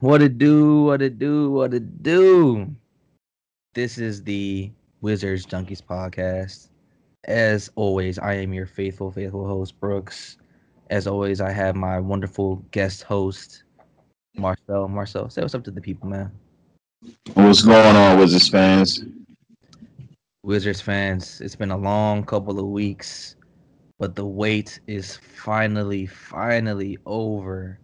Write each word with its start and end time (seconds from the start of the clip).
What 0.00 0.22
it 0.22 0.38
do? 0.38 0.82
What 0.84 1.02
it 1.02 1.18
do? 1.18 1.50
What 1.50 1.74
it 1.74 2.02
do? 2.02 2.74
This 3.74 3.98
is 3.98 4.22
the 4.22 4.70
Wizards 5.00 5.46
Junkies 5.46 5.82
podcast. 5.82 6.68
As 7.24 7.70
always, 7.74 8.18
I 8.18 8.34
am 8.34 8.52
your 8.52 8.66
faithful, 8.66 9.10
faithful 9.10 9.46
host, 9.46 9.78
Brooks. 9.80 10.38
As 10.90 11.06
always, 11.06 11.40
I 11.40 11.50
have 11.50 11.76
my 11.76 12.00
wonderful 12.00 12.56
guest 12.70 13.02
host, 13.02 13.64
Marcel. 14.36 14.88
Marcel, 14.88 15.28
say 15.30 15.42
what's 15.42 15.54
up 15.54 15.64
to 15.64 15.70
the 15.70 15.80
people, 15.80 16.08
man. 16.08 16.32
What's 17.34 17.62
going 17.62 17.96
on, 17.96 18.18
Wizards 18.18 18.48
fans? 18.48 19.04
Wizards 20.42 20.80
fans, 20.80 21.40
it's 21.40 21.56
been 21.56 21.70
a 21.70 21.76
long 21.76 22.24
couple 22.24 22.58
of 22.58 22.66
weeks, 22.66 23.36
but 23.98 24.14
the 24.14 24.24
wait 24.24 24.80
is 24.86 25.16
finally, 25.16 26.06
finally 26.06 26.98
over. 27.06 27.78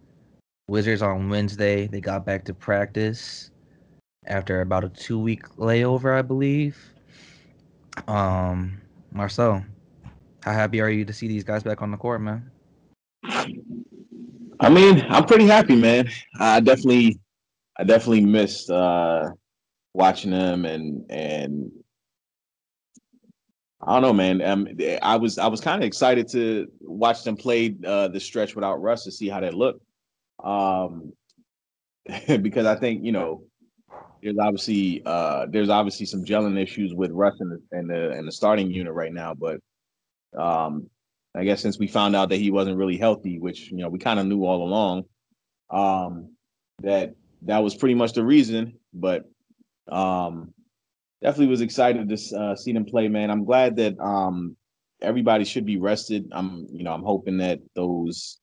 Wizards 0.67 1.01
on 1.01 1.29
Wednesday, 1.29 1.87
they 1.87 2.01
got 2.01 2.25
back 2.25 2.43
to 2.45 2.53
practice 2.53 3.51
after 4.25 4.61
about 4.61 4.83
a 4.83 4.89
two 4.89 5.19
week 5.19 5.47
layover, 5.57 6.17
I 6.17 6.21
believe. 6.21 6.77
Um, 8.07 8.81
Marcel, 9.11 9.63
how 10.41 10.53
happy 10.53 10.81
are 10.81 10.89
you 10.89 11.05
to 11.05 11.13
see 11.13 11.27
these 11.27 11.43
guys 11.43 11.63
back 11.63 11.81
on 11.81 11.91
the 11.91 11.97
court, 11.97 12.21
man? 12.21 12.49
I 14.59 14.69
mean, 14.69 15.05
I'm 15.09 15.25
pretty 15.25 15.45
happy, 15.45 15.75
man. 15.75 16.09
I 16.39 16.59
definitely, 16.61 17.19
I 17.77 17.83
definitely 17.83 18.25
missed 18.25 18.69
uh, 18.69 19.29
watching 19.93 20.31
them, 20.31 20.65
and 20.65 21.05
and 21.11 21.71
I 23.85 23.93
don't 23.93 24.01
know, 24.01 24.13
man. 24.13 24.41
Um, 24.41 24.67
I 25.03 25.15
was 25.15 25.37
I 25.37 25.47
was 25.47 25.61
kind 25.61 25.81
of 25.81 25.85
excited 25.85 26.27
to 26.29 26.67
watch 26.81 27.23
them 27.23 27.37
play 27.37 27.75
uh, 27.85 28.07
the 28.07 28.19
stretch 28.19 28.55
without 28.55 28.81
Russ 28.81 29.03
to 29.03 29.11
see 29.11 29.29
how 29.29 29.39
that 29.41 29.53
looked, 29.53 29.85
um, 30.43 31.13
because 32.27 32.65
I 32.65 32.75
think 32.75 33.03
you 33.03 33.11
know 33.11 33.43
there's 34.23 34.39
obviously 34.39 35.03
uh, 35.05 35.45
there's 35.49 35.69
obviously 35.69 36.07
some 36.07 36.25
gelling 36.25 36.59
issues 36.59 36.95
with 36.95 37.11
Russ 37.11 37.35
and 37.39 37.51
the 37.51 37.77
and 37.77 37.89
the, 37.89 38.11
and 38.11 38.27
the 38.27 38.31
starting 38.31 38.71
unit 38.71 38.93
right 38.93 39.13
now, 39.13 39.35
but 39.35 39.59
um, 40.35 40.89
I 41.35 41.43
guess 41.43 41.61
since 41.61 41.77
we 41.77 41.85
found 41.85 42.15
out 42.15 42.29
that 42.29 42.37
he 42.37 42.49
wasn't 42.49 42.77
really 42.77 42.97
healthy, 42.97 43.37
which 43.37 43.69
you 43.69 43.77
know 43.77 43.89
we 43.89 43.99
kind 43.99 44.19
of 44.19 44.25
knew 44.25 44.45
all 44.45 44.63
along, 44.63 45.03
um, 45.69 46.31
that 46.81 47.13
that 47.43 47.59
was 47.59 47.75
pretty 47.75 47.93
much 47.93 48.13
the 48.13 48.25
reason. 48.25 48.79
But 48.95 49.25
um, 49.91 50.54
definitely 51.25 51.47
was 51.47 51.61
excited 51.61 52.07
to 52.07 52.37
uh, 52.37 52.55
see 52.55 52.71
them 52.71 52.85
play, 52.85 53.07
man. 53.07 53.31
I'm 53.31 53.45
glad 53.45 53.77
that 53.77 53.99
um, 53.99 54.55
everybody 55.01 55.43
should 55.43 55.65
be 55.65 55.77
rested. 55.77 56.29
I'm 56.31 56.67
you 56.71 56.83
know 56.83 56.93
I'm 56.93 57.01
hoping 57.01 57.39
that 57.39 57.59
those 57.75 58.39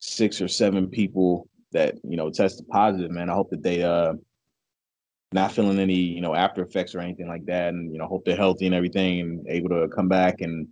six 0.00 0.42
or 0.42 0.48
seven 0.48 0.88
people 0.88 1.48
that 1.72 1.94
you 2.04 2.18
know 2.18 2.28
tested 2.28 2.68
positive, 2.68 3.10
man. 3.10 3.30
I 3.30 3.32
hope 3.32 3.48
that 3.48 3.62
they 3.62 3.82
uh 3.82 4.12
not 5.32 5.52
feeling 5.52 5.78
any 5.78 5.94
you 5.94 6.20
know 6.20 6.34
after 6.34 6.62
effects 6.62 6.94
or 6.94 7.00
anything 7.00 7.28
like 7.28 7.46
that, 7.46 7.68
and 7.68 7.90
you 7.90 7.98
know 7.98 8.06
hope 8.06 8.26
they're 8.26 8.36
healthy 8.36 8.66
and 8.66 8.74
everything 8.74 9.20
and 9.20 9.48
able 9.48 9.70
to 9.70 9.88
come 9.88 10.08
back 10.08 10.42
and 10.42 10.68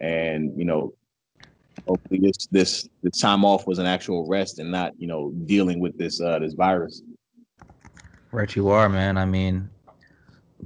and 0.00 0.52
you 0.54 0.66
know 0.66 0.92
hopefully 1.86 2.20
this 2.20 2.46
this 2.50 2.88
this 3.02 3.18
time 3.18 3.42
off 3.42 3.66
was 3.66 3.78
an 3.78 3.86
actual 3.86 4.28
rest 4.28 4.58
and 4.58 4.70
not 4.70 4.92
you 4.98 5.06
know 5.06 5.32
dealing 5.46 5.80
with 5.80 5.96
this 5.96 6.20
uh 6.20 6.38
this 6.38 6.52
virus 6.52 7.02
right 8.32 8.54
you 8.54 8.68
are 8.68 8.88
man 8.88 9.16
i 9.16 9.24
mean 9.24 9.70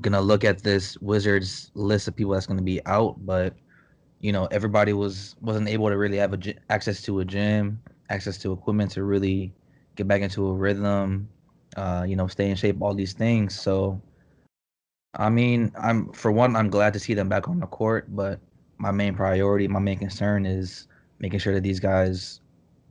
gonna 0.00 0.20
look 0.20 0.44
at 0.44 0.62
this 0.62 0.96
wizards 0.98 1.70
list 1.74 2.08
of 2.08 2.16
people 2.16 2.32
that's 2.32 2.46
gonna 2.46 2.62
be 2.62 2.84
out 2.86 3.16
but 3.26 3.54
you 4.20 4.32
know 4.32 4.46
everybody 4.46 4.92
was 4.92 5.36
wasn't 5.40 5.68
able 5.68 5.88
to 5.88 5.96
really 5.96 6.16
have 6.16 6.32
a, 6.32 6.54
access 6.70 7.02
to 7.02 7.20
a 7.20 7.24
gym 7.24 7.80
access 8.08 8.38
to 8.38 8.52
equipment 8.52 8.90
to 8.90 9.02
really 9.04 9.52
get 9.96 10.08
back 10.08 10.22
into 10.22 10.46
a 10.46 10.52
rhythm 10.52 11.28
uh 11.76 12.04
you 12.06 12.16
know 12.16 12.26
stay 12.26 12.48
in 12.48 12.56
shape 12.56 12.80
all 12.80 12.94
these 12.94 13.12
things 13.12 13.58
so 13.58 14.00
i 15.14 15.28
mean 15.28 15.70
i'm 15.78 16.10
for 16.12 16.32
one 16.32 16.56
i'm 16.56 16.70
glad 16.70 16.92
to 16.92 16.98
see 16.98 17.14
them 17.14 17.28
back 17.28 17.48
on 17.48 17.60
the 17.60 17.66
court 17.66 18.06
but 18.14 18.40
my 18.82 18.90
main 18.90 19.14
priority, 19.14 19.68
my 19.68 19.78
main 19.78 19.96
concern 19.96 20.44
is 20.44 20.88
making 21.20 21.38
sure 21.38 21.54
that 21.54 21.62
these 21.62 21.78
guys 21.78 22.40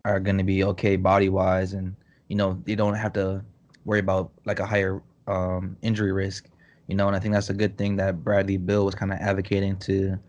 are 0.06 0.22
to 0.22 0.44
be 0.44 0.64
okay 0.64 0.96
body 0.96 1.28
wise, 1.28 1.74
and 1.74 1.94
you 2.30 2.36
know 2.38 2.60
they 2.66 2.76
don't 2.76 2.96
have 2.96 3.12
to 3.14 3.44
worry 3.84 4.00
about 4.00 4.32
like 4.46 4.60
a 4.60 4.66
higher 4.66 5.04
um, 5.28 5.76
injury 5.82 6.14
risk. 6.14 6.48
You 6.92 6.98
know, 6.98 7.08
and 7.08 7.16
I 7.16 7.20
think 7.20 7.34
that's 7.34 7.50
a 7.50 7.54
good 7.54 7.78
thing 7.78 7.96
that 7.96 8.22
Bradley 8.22 8.58
Beal 8.58 8.84
was 8.84 8.96
kind 8.96 9.14
of 9.14 9.20
advocating 9.20 9.78
to 9.78 10.20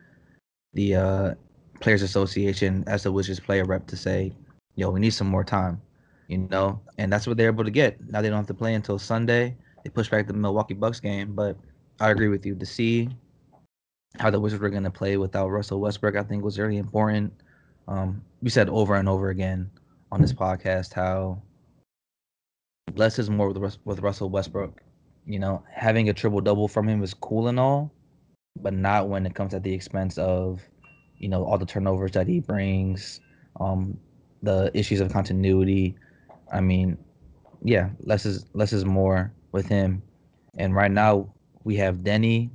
the 0.75 0.95
uh, 0.95 1.35
Players 1.81 2.03
Association 2.03 2.85
as 2.87 3.03
the 3.03 3.11
Wizards 3.11 3.41
player 3.41 3.65
rep 3.65 3.89
to 3.89 3.97
say, 3.97 4.31
"Yo, 4.77 4.89
we 4.91 5.01
need 5.01 5.11
some 5.11 5.27
more 5.27 5.43
time." 5.43 5.83
You 6.29 6.39
know, 6.39 6.81
and 6.99 7.13
that's 7.13 7.27
what 7.27 7.37
they're 7.37 7.49
able 7.49 7.65
to 7.65 7.71
get. 7.73 7.99
Now 8.09 8.23
they 8.23 8.29
don't 8.29 8.37
have 8.37 8.47
to 8.47 8.55
play 8.55 8.75
until 8.75 8.97
Sunday. 8.97 9.57
They 9.83 9.91
push 9.91 10.09
back 10.09 10.29
the 10.29 10.35
Milwaukee 10.35 10.75
Bucks 10.75 11.01
game, 11.01 11.35
but 11.35 11.57
I 11.99 12.11
agree 12.11 12.29
with 12.29 12.47
you. 12.47 12.55
To 12.55 12.65
see 12.65 13.09
how 14.21 14.31
the 14.31 14.39
Wizards 14.39 14.63
were 14.63 14.71
going 14.71 14.85
to 14.85 14.91
play 14.91 15.17
without 15.17 15.49
Russell 15.49 15.81
Westbrook, 15.81 16.15
I 16.15 16.23
think 16.23 16.45
was 16.45 16.57
very 16.57 16.77
important. 16.77 17.33
Um, 17.89 18.23
we 18.41 18.51
said 18.51 18.69
over 18.69 18.95
and 18.95 19.09
over 19.09 19.31
again 19.31 19.69
on 20.13 20.23
this 20.23 20.33
podcast 20.33 20.93
how 20.95 21.43
less 22.95 23.19
is 23.19 23.31
more 23.31 23.51
with, 23.51 23.79
with 23.85 23.99
Russell 23.99 24.31
Westbrook. 24.31 24.81
You 25.27 25.39
know, 25.39 25.63
having 25.73 26.09
a 26.09 26.13
triple 26.13 26.41
double 26.41 26.69
from 26.69 26.89
him 26.89 27.03
is 27.03 27.15
cool 27.15 27.49
and 27.49 27.59
all, 27.61 27.93
but 28.61 28.75
not 28.75 29.09
when 29.09 29.25
it 29.27 29.35
comes 29.35 29.55
at 29.55 29.63
the 29.63 29.73
expense 29.73 30.19
of, 30.19 30.61
you 31.19 31.29
know, 31.29 31.45
all 31.45 31.59
the 31.59 31.67
turnovers 31.67 32.13
that 32.13 32.27
he 32.27 32.41
brings, 32.41 33.21
um, 33.61 33.97
the 34.43 34.71
issues 34.75 35.01
of 35.01 35.13
continuity. 35.13 35.95
I 36.53 36.61
mean, 36.61 36.99
yeah, 37.63 37.91
less 38.01 38.27
is 38.27 38.47
less 38.55 38.73
is 38.73 38.85
more 38.85 39.33
with 39.53 39.67
him. 39.67 40.03
And 40.59 40.75
right 40.75 40.91
now 40.91 41.33
we 41.65 41.77
have 41.77 41.99
Deni, 41.99 42.51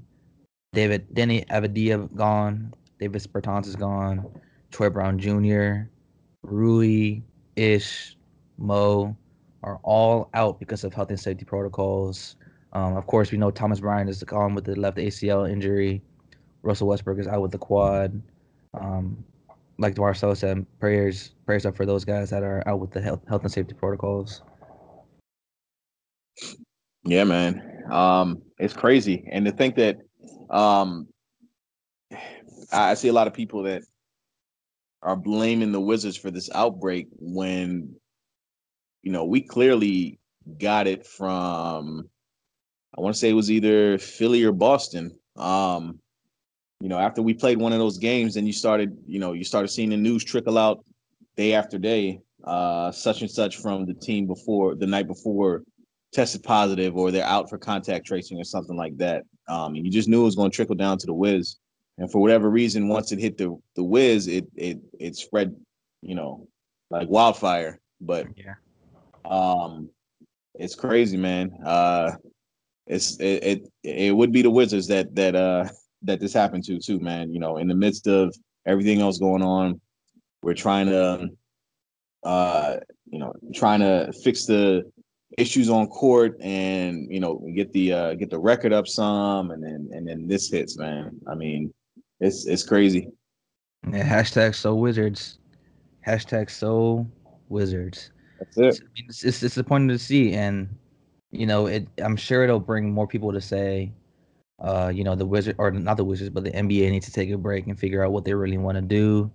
David 0.73 1.07
Deni 1.13 1.47
Avdija 1.47 2.13
gone. 2.15 2.73
Davis 2.99 3.27
Bertans 3.27 3.67
is 3.67 3.75
gone. 3.75 4.25
Troy 4.71 4.89
Brown 4.89 5.17
Jr., 5.17 5.89
Rui, 6.43 7.21
Ish, 7.55 8.17
Mo 8.57 9.15
are 9.63 9.79
all 9.83 10.29
out 10.33 10.59
because 10.59 10.83
of 10.83 10.93
health 10.93 11.09
and 11.09 11.19
safety 11.19 11.45
protocols. 11.45 12.35
Um, 12.77 12.95
of 12.95 13.07
course, 13.07 13.31
we 13.31 13.39
know 13.39 13.49
Thomas 13.49 13.79
Bryant 13.79 14.07
is 14.07 14.21
gone 14.23 14.53
with 14.53 14.65
the 14.65 14.79
left 14.79 14.97
ACL 14.97 15.49
injury. 15.49 15.99
Russell 16.61 16.87
Westbrook 16.87 17.17
is 17.17 17.25
out 17.25 17.41
with 17.41 17.51
the 17.51 17.57
quad. 17.57 18.21
Um, 18.79 19.23
like 19.79 19.97
Marcel 19.97 20.35
said, 20.35 20.63
prayers 20.79 21.31
prayers 21.47 21.65
up 21.65 21.75
for 21.75 21.87
those 21.87 22.05
guys 22.05 22.29
that 22.29 22.43
are 22.43 22.61
out 22.67 22.79
with 22.79 22.91
the 22.91 23.01
health 23.01 23.21
health 23.27 23.41
and 23.41 23.51
safety 23.51 23.73
protocols. 23.73 24.43
Yeah, 27.03 27.23
man, 27.23 27.83
um, 27.89 28.43
it's 28.59 28.75
crazy, 28.75 29.27
and 29.31 29.43
to 29.45 29.51
think 29.51 29.75
that 29.77 29.97
um, 30.51 31.07
I 32.71 32.93
see 32.93 33.07
a 33.07 33.13
lot 33.13 33.25
of 33.25 33.33
people 33.33 33.63
that 33.63 33.81
are 35.01 35.15
blaming 35.15 35.71
the 35.71 35.81
Wizards 35.81 36.17
for 36.17 36.29
this 36.29 36.49
outbreak 36.53 37.07
when, 37.17 37.95
you 39.01 39.11
know, 39.11 39.25
we 39.25 39.41
clearly 39.41 40.19
got 40.59 40.85
it 40.85 41.07
from. 41.07 42.07
I 42.97 43.01
want 43.01 43.13
to 43.15 43.19
say 43.19 43.29
it 43.29 43.33
was 43.33 43.51
either 43.51 43.97
Philly 43.97 44.43
or 44.43 44.51
Boston. 44.51 45.17
Um, 45.35 45.99
you 46.81 46.89
know, 46.89 46.97
after 46.97 47.21
we 47.21 47.33
played 47.33 47.59
one 47.59 47.73
of 47.73 47.79
those 47.79 47.97
games, 47.97 48.37
and 48.37 48.47
you 48.47 48.53
started, 48.53 48.97
you 49.05 49.19
know, 49.19 49.33
you 49.33 49.43
started 49.43 49.67
seeing 49.67 49.89
the 49.89 49.97
news 49.97 50.23
trickle 50.23 50.57
out 50.57 50.83
day 51.35 51.53
after 51.53 51.77
day. 51.77 52.21
Uh, 52.43 52.91
such 52.91 53.21
and 53.21 53.29
such 53.29 53.57
from 53.57 53.85
the 53.85 53.93
team 53.93 54.25
before 54.25 54.75
the 54.75 54.85
night 54.85 55.07
before 55.07 55.63
tested 56.13 56.43
positive, 56.43 56.95
or 56.95 57.11
they're 57.11 57.25
out 57.25 57.49
for 57.49 57.57
contact 57.57 58.05
tracing 58.05 58.39
or 58.39 58.43
something 58.43 58.77
like 58.77 58.95
that. 58.97 59.23
Um, 59.49 59.75
and 59.75 59.85
you 59.85 59.91
just 59.91 60.07
knew 60.07 60.21
it 60.21 60.25
was 60.25 60.35
going 60.35 60.51
to 60.51 60.55
trickle 60.55 60.75
down 60.75 60.97
to 60.99 61.05
the 61.05 61.13
Wiz. 61.13 61.57
And 61.97 62.11
for 62.11 62.21
whatever 62.21 62.49
reason, 62.49 62.87
once 62.87 63.11
it 63.11 63.19
hit 63.19 63.37
the 63.37 63.57
the 63.75 63.83
Wiz, 63.83 64.27
it 64.27 64.45
it 64.55 64.79
it 64.99 65.15
spread, 65.15 65.55
you 66.01 66.15
know, 66.15 66.47
like 66.89 67.09
wildfire. 67.09 67.79
But 67.99 68.27
yeah, 68.35 68.53
um, 69.25 69.89
it's 70.55 70.75
crazy, 70.75 71.17
man. 71.17 71.57
Uh, 71.65 72.11
it's 72.87 73.19
it, 73.19 73.43
it 73.43 73.71
it 73.83 74.15
would 74.15 74.31
be 74.31 74.41
the 74.41 74.49
Wizards 74.49 74.87
that 74.87 75.13
that 75.15 75.35
uh 75.35 75.67
that 76.03 76.19
this 76.19 76.33
happened 76.33 76.63
to 76.65 76.79
too, 76.79 76.99
man. 76.99 77.33
You 77.33 77.39
know, 77.39 77.57
in 77.57 77.67
the 77.67 77.75
midst 77.75 78.07
of 78.07 78.35
everything 78.65 79.01
else 79.01 79.17
going 79.17 79.43
on, 79.43 79.79
we're 80.41 80.53
trying 80.53 80.87
to 80.87 81.29
uh 82.23 82.77
you 83.05 83.19
know 83.19 83.33
trying 83.53 83.79
to 83.81 84.11
fix 84.23 84.45
the 84.45 84.89
issues 85.37 85.69
on 85.69 85.87
court 85.87 86.37
and 86.41 87.11
you 87.11 87.19
know 87.19 87.45
get 87.53 87.71
the 87.73 87.91
uh 87.91 88.13
get 88.15 88.29
the 88.29 88.39
record 88.39 88.73
up 88.73 88.87
some 88.87 89.51
and 89.51 89.63
then 89.63 89.89
and 89.91 90.07
then 90.07 90.27
this 90.27 90.49
hits 90.49 90.77
man. 90.77 91.19
I 91.27 91.35
mean 91.35 91.73
it's 92.19 92.45
it's 92.45 92.63
crazy. 92.63 93.09
Yeah 93.91 94.07
hashtag 94.07 94.55
so 94.55 94.75
wizards. 94.75 95.39
Hashtag 96.05 96.49
so 96.49 97.05
wizards. 97.49 98.11
That's 98.39 98.57
it. 98.57 98.65
It's, 98.67 98.79
it's, 98.95 99.23
it's 99.23 99.39
disappointing 99.41 99.89
to 99.89 99.99
see 99.99 100.33
and 100.33 100.69
you 101.31 101.45
know 101.45 101.67
it 101.67 101.87
i'm 102.03 102.15
sure 102.15 102.43
it'll 102.43 102.59
bring 102.59 102.91
more 102.91 103.07
people 103.07 103.33
to 103.33 103.41
say 103.41 103.91
uh 104.59 104.91
you 104.93 105.03
know 105.03 105.15
the 105.15 105.25
wizard 105.25 105.55
or 105.57 105.71
not 105.71 105.97
the 105.97 106.03
wizards 106.03 106.29
but 106.29 106.43
the 106.43 106.51
nba 106.51 106.89
needs 106.89 107.05
to 107.05 107.11
take 107.11 107.29
a 107.29 107.37
break 107.37 107.67
and 107.67 107.79
figure 107.79 108.03
out 108.03 108.11
what 108.11 108.25
they 108.25 108.33
really 108.33 108.57
want 108.57 108.75
to 108.75 108.81
do 108.81 109.29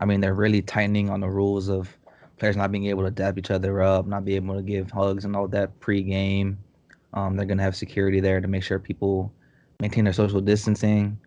I 0.00 0.06
mean, 0.06 0.20
they're 0.20 0.34
really 0.34 0.62
tightening 0.62 1.10
on 1.10 1.20
the 1.20 1.28
rules 1.28 1.68
of 1.68 1.96
players 2.38 2.56
not 2.56 2.72
being 2.72 2.86
able 2.86 3.04
to 3.04 3.10
dab 3.10 3.38
each 3.38 3.50
other 3.50 3.82
up, 3.82 4.06
not 4.06 4.24
being 4.24 4.36
able 4.36 4.56
to 4.56 4.62
give 4.62 4.90
hugs 4.90 5.26
and 5.26 5.36
all 5.36 5.46
that 5.48 5.78
pre-game. 5.80 6.58
Um, 7.12 7.36
they're 7.36 7.46
gonna 7.46 7.62
have 7.62 7.76
security 7.76 8.18
there 8.20 8.40
to 8.40 8.48
make 8.48 8.62
sure 8.62 8.78
people 8.78 9.30
maintain 9.78 10.04
their 10.04 10.14
social 10.14 10.40
distancing. 10.40 11.18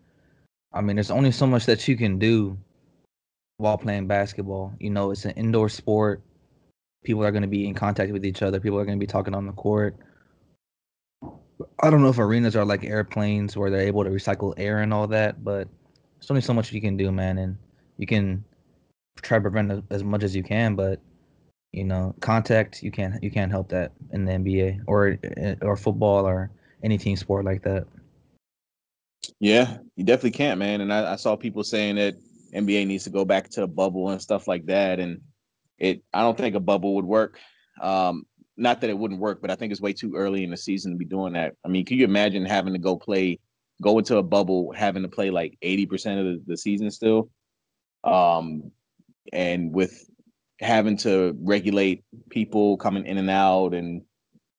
I 0.72 0.80
mean, 0.80 0.96
there's 0.96 1.12
only 1.12 1.30
so 1.30 1.46
much 1.46 1.66
that 1.66 1.86
you 1.86 1.96
can 1.96 2.18
do 2.18 2.58
while 3.58 3.78
playing 3.78 4.08
basketball. 4.08 4.72
You 4.80 4.90
know, 4.90 5.12
it's 5.12 5.24
an 5.24 5.32
indoor 5.32 5.68
sport. 5.68 6.20
People 7.04 7.24
are 7.24 7.30
going 7.30 7.42
to 7.42 7.48
be 7.48 7.68
in 7.68 7.74
contact 7.74 8.12
with 8.12 8.24
each 8.24 8.42
other. 8.42 8.58
People 8.58 8.78
are 8.78 8.84
going 8.84 8.98
to 8.98 9.02
be 9.02 9.06
talking 9.06 9.34
on 9.34 9.46
the 9.46 9.52
court. 9.52 9.96
I 11.80 11.90
don't 11.90 12.02
know 12.02 12.08
if 12.08 12.18
arenas 12.18 12.56
are 12.56 12.64
like 12.64 12.84
airplanes 12.84 13.56
where 13.56 13.70
they're 13.70 13.80
able 13.80 14.02
to 14.02 14.10
recycle 14.10 14.54
air 14.56 14.80
and 14.80 14.92
all 14.92 15.06
that, 15.08 15.44
but 15.44 15.68
there's 16.18 16.30
only 16.30 16.42
so 16.42 16.52
much 16.52 16.72
you 16.72 16.80
can 16.80 16.96
do, 16.96 17.12
man. 17.12 17.38
And 17.38 17.56
you 17.96 18.06
can 18.06 18.44
try 19.22 19.38
to 19.38 19.42
prevent 19.42 19.84
as 19.90 20.02
much 20.02 20.24
as 20.24 20.34
you 20.34 20.42
can, 20.42 20.74
but 20.74 21.00
you 21.72 21.84
know, 21.84 22.14
contact 22.20 22.82
you 22.82 22.90
can't 22.90 23.22
you 23.22 23.30
can't 23.30 23.50
help 23.50 23.68
that 23.68 23.92
in 24.12 24.24
the 24.24 24.32
NBA 24.32 24.82
or 24.86 25.18
eh, 25.36 25.56
or 25.60 25.76
football 25.76 26.26
or 26.26 26.50
any 26.82 26.98
team 26.98 27.16
sport 27.16 27.44
like 27.44 27.62
that. 27.62 27.86
Yeah, 29.40 29.78
you 29.96 30.04
definitely 30.04 30.32
can't, 30.32 30.58
man. 30.58 30.80
And 30.80 30.92
I, 30.92 31.12
I 31.14 31.16
saw 31.16 31.36
people 31.36 31.64
saying 31.64 31.96
that 31.96 32.14
NBA 32.54 32.86
needs 32.86 33.04
to 33.04 33.10
go 33.10 33.24
back 33.24 33.48
to 33.50 33.64
a 33.64 33.66
bubble 33.66 34.10
and 34.10 34.22
stuff 34.22 34.46
like 34.46 34.66
that. 34.66 35.00
And 35.00 35.20
it, 35.78 36.02
I 36.12 36.20
don't 36.22 36.36
think 36.36 36.54
a 36.54 36.60
bubble 36.60 36.94
would 36.96 37.04
work. 37.04 37.38
Um, 37.80 38.24
not 38.56 38.80
that 38.80 38.90
it 38.90 38.98
wouldn't 38.98 39.20
work, 39.20 39.40
but 39.40 39.50
I 39.50 39.56
think 39.56 39.72
it's 39.72 39.80
way 39.80 39.92
too 39.92 40.14
early 40.14 40.44
in 40.44 40.50
the 40.50 40.56
season 40.56 40.92
to 40.92 40.98
be 40.98 41.04
doing 41.04 41.32
that. 41.32 41.54
I 41.64 41.68
mean, 41.68 41.84
can 41.84 41.98
you 41.98 42.04
imagine 42.04 42.44
having 42.44 42.72
to 42.72 42.78
go 42.78 42.96
play, 42.96 43.40
go 43.82 43.98
into 43.98 44.18
a 44.18 44.22
bubble, 44.22 44.72
having 44.72 45.02
to 45.02 45.08
play 45.08 45.30
like 45.30 45.58
80% 45.62 46.18
of 46.18 46.24
the, 46.24 46.42
the 46.46 46.56
season 46.56 46.90
still? 46.90 47.30
Um, 48.04 48.70
and 49.32 49.74
with 49.74 50.08
having 50.60 50.96
to 50.98 51.36
regulate 51.40 52.04
people 52.30 52.76
coming 52.76 53.06
in 53.06 53.18
and 53.18 53.30
out 53.30 53.74
and 53.74 54.02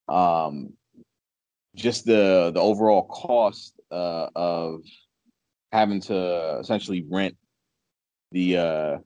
um, 0.08 0.74
just 1.74 2.04
the 2.04 2.50
the 2.54 2.60
overall 2.60 3.04
cost 3.04 3.74
uh, 3.90 4.28
of 4.34 4.82
having 5.72 6.00
to 6.00 6.58
essentially 6.60 7.04
rent 7.10 7.36
the 8.32 8.58
uh, 8.58 8.98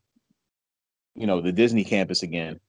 you 1.14 1.26
know 1.26 1.40
the 1.40 1.52
Disney 1.52 1.84
campus 1.84 2.22
again. 2.22 2.60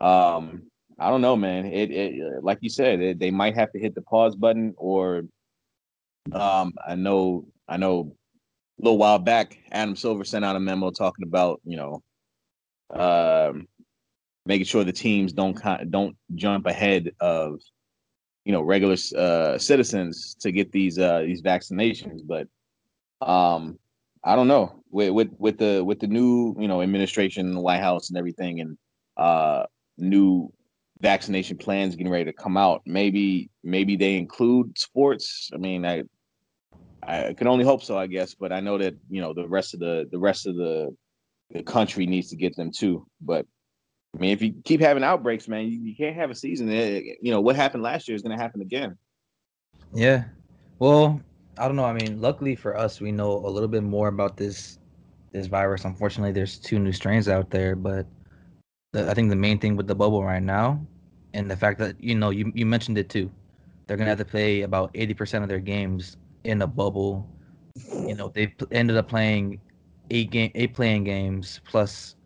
Um, 0.00 0.64
I 0.98 1.10
don't 1.10 1.20
know, 1.20 1.36
man. 1.36 1.66
It, 1.66 1.90
it 1.90 2.42
like 2.42 2.58
you 2.62 2.70
said, 2.70 3.00
it, 3.00 3.18
they 3.18 3.30
might 3.30 3.54
have 3.54 3.72
to 3.72 3.78
hit 3.78 3.94
the 3.94 4.02
pause 4.02 4.34
button, 4.34 4.74
or 4.76 5.24
um, 6.32 6.72
I 6.86 6.94
know, 6.94 7.46
I 7.68 7.76
know, 7.76 8.12
a 8.80 8.84
little 8.84 8.98
while 8.98 9.18
back, 9.18 9.58
Adam 9.72 9.96
Silver 9.96 10.24
sent 10.24 10.44
out 10.44 10.56
a 10.56 10.60
memo 10.60 10.90
talking 10.90 11.26
about 11.26 11.60
you 11.64 11.76
know, 11.76 12.02
um, 12.90 13.66
making 14.46 14.66
sure 14.66 14.84
the 14.84 14.92
teams 14.92 15.32
don't 15.32 15.58
don't 15.90 16.16
jump 16.34 16.66
ahead 16.66 17.10
of 17.20 17.60
you 18.44 18.52
know 18.52 18.62
regular 18.62 18.96
uh, 19.16 19.58
citizens 19.58 20.36
to 20.40 20.52
get 20.52 20.72
these 20.72 20.98
uh, 20.98 21.20
these 21.20 21.42
vaccinations. 21.42 22.20
But 22.24 22.48
um, 23.26 23.78
I 24.26 24.34
don't 24.34 24.48
know 24.48 24.82
with 24.90 25.10
with 25.10 25.28
with 25.38 25.58
the 25.58 25.84
with 25.84 26.00
the 26.00 26.08
new 26.08 26.56
you 26.58 26.66
know 26.66 26.82
administration 26.82 27.54
the 27.54 27.60
White 27.60 27.80
House 27.80 28.08
and 28.10 28.18
everything, 28.18 28.60
and 28.60 28.76
uh, 29.16 29.64
new 29.98 30.52
vaccination 31.00 31.56
plans 31.56 31.94
getting 31.94 32.10
ready 32.10 32.24
to 32.24 32.32
come 32.32 32.56
out. 32.56 32.82
Maybe 32.86 33.50
maybe 33.62 33.94
they 33.94 34.16
include 34.16 34.76
sports. 34.76 35.50
I 35.54 35.58
mean, 35.58 35.86
I 35.86 36.02
I 37.04 37.34
can 37.34 37.46
only 37.46 37.64
hope 37.64 37.84
so, 37.84 37.96
I 37.96 38.08
guess. 38.08 38.34
But 38.34 38.52
I 38.52 38.58
know 38.58 38.78
that 38.78 38.96
you 39.08 39.20
know 39.20 39.32
the 39.32 39.46
rest 39.46 39.74
of 39.74 39.80
the 39.80 40.08
the 40.10 40.18
rest 40.18 40.48
of 40.48 40.56
the 40.56 40.94
the 41.52 41.62
country 41.62 42.04
needs 42.06 42.28
to 42.30 42.36
get 42.36 42.56
them 42.56 42.72
too. 42.72 43.06
But 43.20 43.46
I 44.12 44.18
mean, 44.18 44.30
if 44.30 44.42
you 44.42 44.54
keep 44.64 44.80
having 44.80 45.04
outbreaks, 45.04 45.46
man, 45.46 45.68
you, 45.68 45.78
you 45.78 45.94
can't 45.94 46.16
have 46.16 46.30
a 46.30 46.34
season. 46.34 46.68
You 46.68 47.30
know 47.30 47.40
what 47.40 47.54
happened 47.54 47.84
last 47.84 48.08
year 48.08 48.16
is 48.16 48.22
going 48.22 48.36
to 48.36 48.42
happen 48.42 48.60
again. 48.60 48.98
Yeah. 49.92 50.24
Well, 50.80 51.20
I 51.58 51.66
don't 51.66 51.76
know. 51.76 51.84
I 51.84 51.92
mean, 51.92 52.20
luckily 52.20 52.54
for 52.54 52.76
us, 52.76 53.00
we 53.00 53.12
know 53.12 53.32
a 53.32 53.48
little 53.48 53.68
bit 53.68 53.82
more 53.82 54.08
about 54.08 54.36
this 54.36 54.78
this 55.32 55.46
virus. 55.46 55.84
Unfortunately, 55.84 56.32
there's 56.32 56.58
two 56.58 56.78
new 56.78 56.92
strains 56.92 57.28
out 57.28 57.50
there, 57.50 57.74
but 57.76 58.06
the, 58.92 59.10
I 59.10 59.14
think 59.14 59.30
the 59.30 59.36
main 59.36 59.58
thing 59.58 59.76
with 59.76 59.86
the 59.86 59.94
bubble 59.94 60.24
right 60.24 60.42
now, 60.42 60.86
and 61.34 61.50
the 61.50 61.56
fact 61.56 61.78
that 61.78 62.02
you 62.02 62.14
know 62.14 62.30
you 62.30 62.52
you 62.54 62.66
mentioned 62.66 62.98
it 62.98 63.08
too, 63.08 63.30
they're 63.86 63.96
gonna 63.96 64.10
have 64.10 64.18
to 64.18 64.24
play 64.24 64.62
about 64.62 64.90
eighty 64.94 65.14
percent 65.14 65.42
of 65.44 65.48
their 65.48 65.60
games 65.60 66.16
in 66.44 66.62
a 66.62 66.66
bubble. 66.66 67.26
You 67.92 68.14
know, 68.14 68.28
they 68.28 68.54
ended 68.72 68.96
up 68.96 69.08
playing 69.08 69.60
eight 70.10 70.30
game 70.30 70.50
eight 70.54 70.74
playing 70.74 71.04
games 71.04 71.60
plus, 71.64 72.16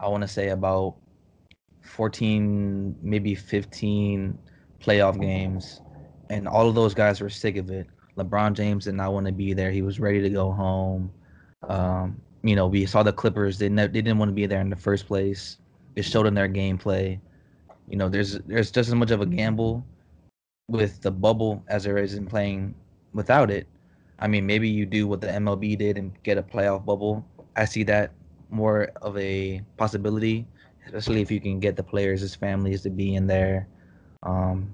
I 0.00 0.08
want 0.08 0.22
to 0.22 0.28
say 0.28 0.48
about 0.48 0.96
14, 1.82 2.96
maybe 3.02 3.34
15 3.34 4.38
playoff 4.80 5.20
games, 5.20 5.82
and 6.30 6.46
all 6.46 6.68
of 6.68 6.74
those 6.74 6.94
guys 6.94 7.20
were 7.20 7.30
sick 7.30 7.56
of 7.56 7.70
it. 7.70 7.86
LeBron 8.18 8.54
James 8.54 8.84
did 8.84 8.94
not 8.94 9.12
want 9.12 9.26
to 9.26 9.32
be 9.32 9.52
there. 9.52 9.70
He 9.70 9.82
was 9.82 10.00
ready 10.00 10.20
to 10.20 10.28
go 10.30 10.52
home. 10.52 11.10
Um, 11.68 12.20
you 12.42 12.56
know, 12.56 12.66
we 12.66 12.86
saw 12.86 13.02
the 13.02 13.12
Clippers. 13.12 13.58
They 13.58 13.68
ne- 13.68 13.86
they 13.86 14.02
didn't 14.02 14.18
want 14.18 14.30
to 14.30 14.34
be 14.34 14.46
there 14.46 14.60
in 14.60 14.70
the 14.70 14.76
first 14.76 15.06
place. 15.06 15.58
It 15.96 16.04
showed 16.04 16.26
in 16.26 16.34
their 16.34 16.48
gameplay. 16.48 17.20
You 17.88 17.96
know, 17.96 18.08
there's 18.08 18.38
there's 18.40 18.70
just 18.70 18.88
as 18.88 18.94
much 18.94 19.10
of 19.10 19.20
a 19.20 19.26
gamble 19.26 19.84
with 20.68 21.00
the 21.00 21.10
bubble 21.10 21.64
as 21.68 21.84
there 21.84 21.98
is 21.98 22.14
in 22.14 22.26
playing 22.26 22.74
without 23.14 23.50
it. 23.50 23.66
I 24.18 24.28
mean, 24.28 24.46
maybe 24.46 24.68
you 24.68 24.84
do 24.84 25.06
what 25.06 25.20
the 25.20 25.28
MLB 25.28 25.78
did 25.78 25.96
and 25.96 26.12
get 26.22 26.38
a 26.38 26.42
playoff 26.42 26.84
bubble. 26.84 27.24
I 27.56 27.64
see 27.64 27.84
that 27.84 28.12
more 28.50 28.90
of 29.02 29.16
a 29.16 29.62
possibility 29.76 30.46
especially 30.88 31.20
if 31.20 31.30
you 31.30 31.40
can 31.40 31.60
get 31.60 31.76
the 31.76 31.82
players' 31.82 32.34
families 32.34 32.82
to 32.82 32.90
be 32.90 33.14
in 33.14 33.26
there, 33.26 33.68
um, 34.22 34.70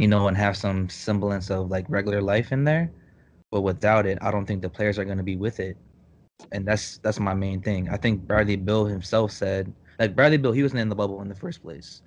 you 0.00 0.08
know, 0.08 0.28
and 0.28 0.36
have 0.36 0.56
some 0.56 0.88
semblance 0.88 1.50
of 1.50 1.70
like 1.70 1.86
regular 1.90 2.22
life 2.22 2.52
in 2.52 2.64
there. 2.64 2.90
But 3.50 3.62
without 3.62 4.06
it, 4.06 4.18
I 4.22 4.30
don't 4.32 4.46
think 4.46 4.62
the 4.62 4.70
players 4.70 4.98
are 4.98 5.04
going 5.04 5.18
to 5.18 5.24
be 5.24 5.36
with 5.36 5.60
it, 5.60 5.76
and 6.52 6.66
that's 6.66 6.98
that's 6.98 7.20
my 7.20 7.34
main 7.34 7.62
thing. 7.62 7.88
I 7.90 7.96
think 7.98 8.26
Bradley 8.26 8.56
Beal 8.56 8.86
himself 8.86 9.32
said, 9.32 9.72
like 9.98 10.16
Bradley 10.16 10.38
Beal, 10.38 10.52
he 10.52 10.62
wasn't 10.62 10.80
in 10.82 10.88
the 10.88 10.96
bubble 10.96 11.22
in 11.22 11.28
the 11.28 11.34
first 11.36 11.62
place, 11.62 12.02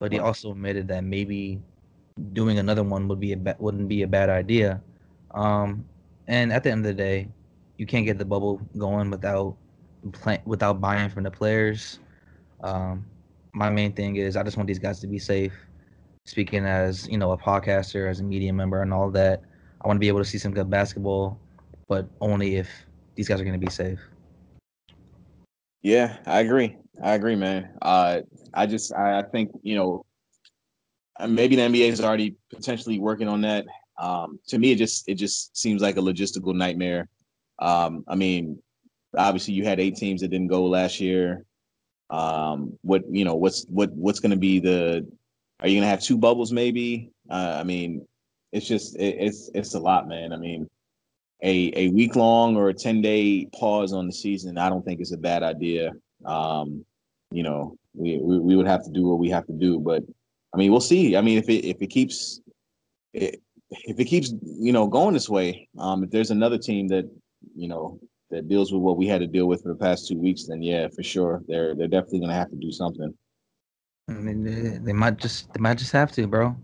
but 0.00 0.12
he 0.12 0.18
also 0.18 0.52
admitted 0.52 0.88
that 0.88 1.04
maybe 1.04 1.60
doing 2.32 2.58
another 2.58 2.84
one 2.84 3.08
would 3.08 3.20
be 3.20 3.32
a 3.32 3.36
ba- 3.36 3.56
wouldn't 3.58 3.88
be 3.88 4.02
a 4.02 4.08
bad 4.08 4.30
idea. 4.30 4.82
Um, 5.32 5.84
and 6.28 6.52
at 6.52 6.64
the 6.64 6.70
end 6.70 6.86
of 6.86 6.96
the 6.96 7.02
day, 7.02 7.28
you 7.78 7.86
can't 7.86 8.06
get 8.06 8.18
the 8.18 8.24
bubble 8.26 8.60
going 8.78 9.10
without 9.10 9.56
play, 10.12 10.40
without 10.44 10.80
buying 10.80 11.10
from 11.10 11.24
the 11.24 11.30
players 11.30 12.00
um, 12.62 13.06
my 13.52 13.70
main 13.70 13.92
thing 13.92 14.16
is 14.16 14.36
I 14.36 14.42
just 14.42 14.56
want 14.56 14.66
these 14.68 14.78
guys 14.78 15.00
to 15.00 15.06
be 15.06 15.18
safe. 15.18 15.54
Speaking 16.26 16.64
as 16.64 17.08
you 17.08 17.18
know 17.18 17.32
a 17.32 17.38
podcaster, 17.38 18.08
as 18.08 18.20
a 18.20 18.24
media 18.24 18.52
member, 18.52 18.82
and 18.82 18.92
all 18.92 19.10
that, 19.10 19.42
I 19.80 19.88
want 19.88 19.96
to 19.96 20.00
be 20.00 20.08
able 20.08 20.20
to 20.20 20.24
see 20.24 20.38
some 20.38 20.52
good 20.52 20.70
basketball, 20.70 21.40
but 21.88 22.08
only 22.20 22.56
if 22.56 22.68
these 23.14 23.28
guys 23.28 23.40
are 23.40 23.44
going 23.44 23.58
to 23.58 23.66
be 23.66 23.72
safe. 23.72 23.98
Yeah, 25.82 26.18
I 26.26 26.40
agree. 26.40 26.76
I 27.02 27.14
agree, 27.14 27.36
man. 27.36 27.70
Uh, 27.80 28.20
I 28.52 28.66
just 28.66 28.92
I 28.92 29.22
think 29.22 29.50
you 29.62 29.74
know 29.74 30.04
uh, 31.18 31.26
maybe 31.26 31.56
the 31.56 31.62
NBA 31.62 31.88
is 31.88 32.00
already 32.00 32.36
potentially 32.54 32.98
working 32.98 33.28
on 33.28 33.40
that. 33.42 33.66
Um, 33.98 34.38
to 34.48 34.58
me, 34.58 34.72
it 34.72 34.76
just 34.76 35.08
it 35.08 35.14
just 35.14 35.56
seems 35.56 35.82
like 35.82 35.96
a 35.96 36.00
logistical 36.00 36.54
nightmare. 36.54 37.08
Um, 37.58 38.04
I 38.08 38.14
mean, 38.14 38.62
obviously 39.16 39.54
you 39.54 39.64
had 39.64 39.80
eight 39.80 39.96
teams 39.96 40.20
that 40.20 40.28
didn't 40.28 40.48
go 40.48 40.64
last 40.64 41.00
year 41.00 41.44
um 42.10 42.76
what 42.82 43.02
you 43.08 43.24
know 43.24 43.36
what's 43.36 43.64
what 43.68 43.92
what's 43.92 44.18
going 44.18 44.32
to 44.32 44.36
be 44.36 44.58
the 44.58 45.06
are 45.60 45.68
you 45.68 45.76
going 45.76 45.82
to 45.82 45.88
have 45.88 46.00
two 46.00 46.18
bubbles 46.18 46.52
maybe? 46.52 47.10
Uh, 47.28 47.56
i 47.60 47.64
mean 47.64 48.06
it's 48.52 48.66
just 48.66 48.96
it, 48.96 49.16
it's 49.18 49.50
it's 49.54 49.74
a 49.74 49.78
lot 49.78 50.08
man. 50.08 50.32
I 50.32 50.36
mean 50.36 50.68
a 51.42 51.72
a 51.76 51.88
week 51.90 52.16
long 52.16 52.56
or 52.56 52.68
a 52.68 52.74
10 52.74 53.00
day 53.00 53.46
pause 53.58 53.92
on 53.92 54.06
the 54.06 54.12
season 54.12 54.58
i 54.58 54.68
don't 54.68 54.84
think 54.84 55.00
is 55.00 55.12
a 55.12 55.18
bad 55.18 55.42
idea. 55.42 55.92
Um 56.24 56.84
you 57.30 57.42
know 57.42 57.76
we, 57.94 58.18
we 58.18 58.38
we 58.38 58.56
would 58.56 58.66
have 58.66 58.84
to 58.84 58.90
do 58.90 59.06
what 59.06 59.18
we 59.18 59.30
have 59.30 59.46
to 59.46 59.52
do 59.52 59.78
but 59.78 60.02
i 60.52 60.56
mean 60.56 60.70
we'll 60.70 60.80
see. 60.80 61.16
I 61.16 61.20
mean 61.20 61.38
if 61.38 61.48
it 61.48 61.64
if 61.64 61.80
it 61.80 61.88
keeps 61.88 62.40
it, 63.12 63.40
if 63.70 63.98
it 64.00 64.06
keeps 64.06 64.32
you 64.42 64.72
know 64.72 64.86
going 64.86 65.14
this 65.14 65.28
way 65.28 65.68
um 65.78 66.04
if 66.04 66.10
there's 66.10 66.30
another 66.30 66.58
team 66.58 66.88
that 66.88 67.08
you 67.54 67.68
know 67.68 68.00
that 68.30 68.48
deals 68.48 68.72
with 68.72 68.82
what 68.82 68.96
we 68.96 69.06
had 69.06 69.20
to 69.20 69.26
deal 69.26 69.46
with 69.46 69.62
for 69.62 69.68
the 69.68 69.74
past 69.74 70.08
two 70.08 70.18
weeks, 70.18 70.46
then 70.46 70.62
yeah, 70.62 70.88
for 70.94 71.02
sure, 71.02 71.42
they're 71.48 71.74
they're 71.74 71.88
definitely 71.88 72.20
gonna 72.20 72.34
have 72.34 72.50
to 72.50 72.56
do 72.56 72.70
something. 72.70 73.12
I 74.10 74.14
mean, 74.14 74.44
they, 74.44 74.78
they 74.78 74.92
might 74.92 75.18
just 75.18 75.52
they 75.52 75.60
might 75.60 75.78
just 75.78 75.92
have 75.92 76.12
to, 76.12 76.26
bro. 76.26 76.56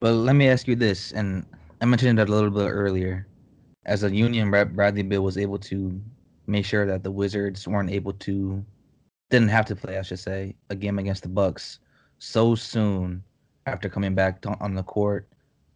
But 0.00 0.12
let 0.12 0.36
me 0.36 0.48
ask 0.48 0.68
you 0.68 0.76
this, 0.76 1.12
and 1.12 1.44
I 1.80 1.86
mentioned 1.86 2.18
it 2.20 2.28
a 2.28 2.32
little 2.32 2.50
bit 2.50 2.68
earlier. 2.68 3.26
As 3.86 4.04
a 4.04 4.14
union 4.14 4.50
rep, 4.50 4.70
Bradley 4.70 5.02
Beal 5.02 5.22
was 5.22 5.38
able 5.38 5.58
to 5.60 6.00
make 6.46 6.64
sure 6.64 6.86
that 6.86 7.02
the 7.02 7.10
Wizards 7.10 7.66
weren't 7.66 7.90
able 7.90 8.12
to, 8.12 8.64
didn't 9.30 9.48
have 9.48 9.64
to 9.66 9.76
play, 9.76 9.98
I 9.98 10.02
should 10.02 10.18
say, 10.18 10.54
a 10.70 10.74
game 10.74 10.98
against 10.98 11.22
the 11.22 11.28
Bucks 11.28 11.78
so 12.18 12.54
soon 12.54 13.24
after 13.66 13.88
coming 13.88 14.14
back 14.14 14.44
on 14.60 14.74
the 14.74 14.82
court. 14.82 15.26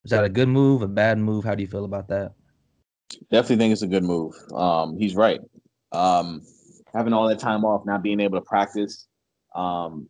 Is 0.04 0.11
that 0.11 0.25
a 0.25 0.28
good 0.28 0.49
move, 0.49 0.82
a 0.82 0.88
bad 0.88 1.18
move? 1.18 1.44
How 1.44 1.54
do 1.54 1.62
you 1.62 1.68
feel 1.68 1.84
about 1.84 2.08
that? 2.08 2.32
Definitely 3.30 3.56
think 3.56 3.72
it's 3.72 3.82
a 3.82 3.87
good 3.87 4.04
move. 4.04 4.34
Um, 4.54 4.96
he's 4.96 5.14
right. 5.14 5.40
Um, 5.92 6.42
having 6.94 7.12
all 7.12 7.28
that 7.28 7.38
time 7.38 7.64
off, 7.64 7.87
not 7.87 8.02
being 8.02 8.20
able 8.20 8.38
to 8.38 8.44
practice, 8.44 9.06
um, 9.54 10.08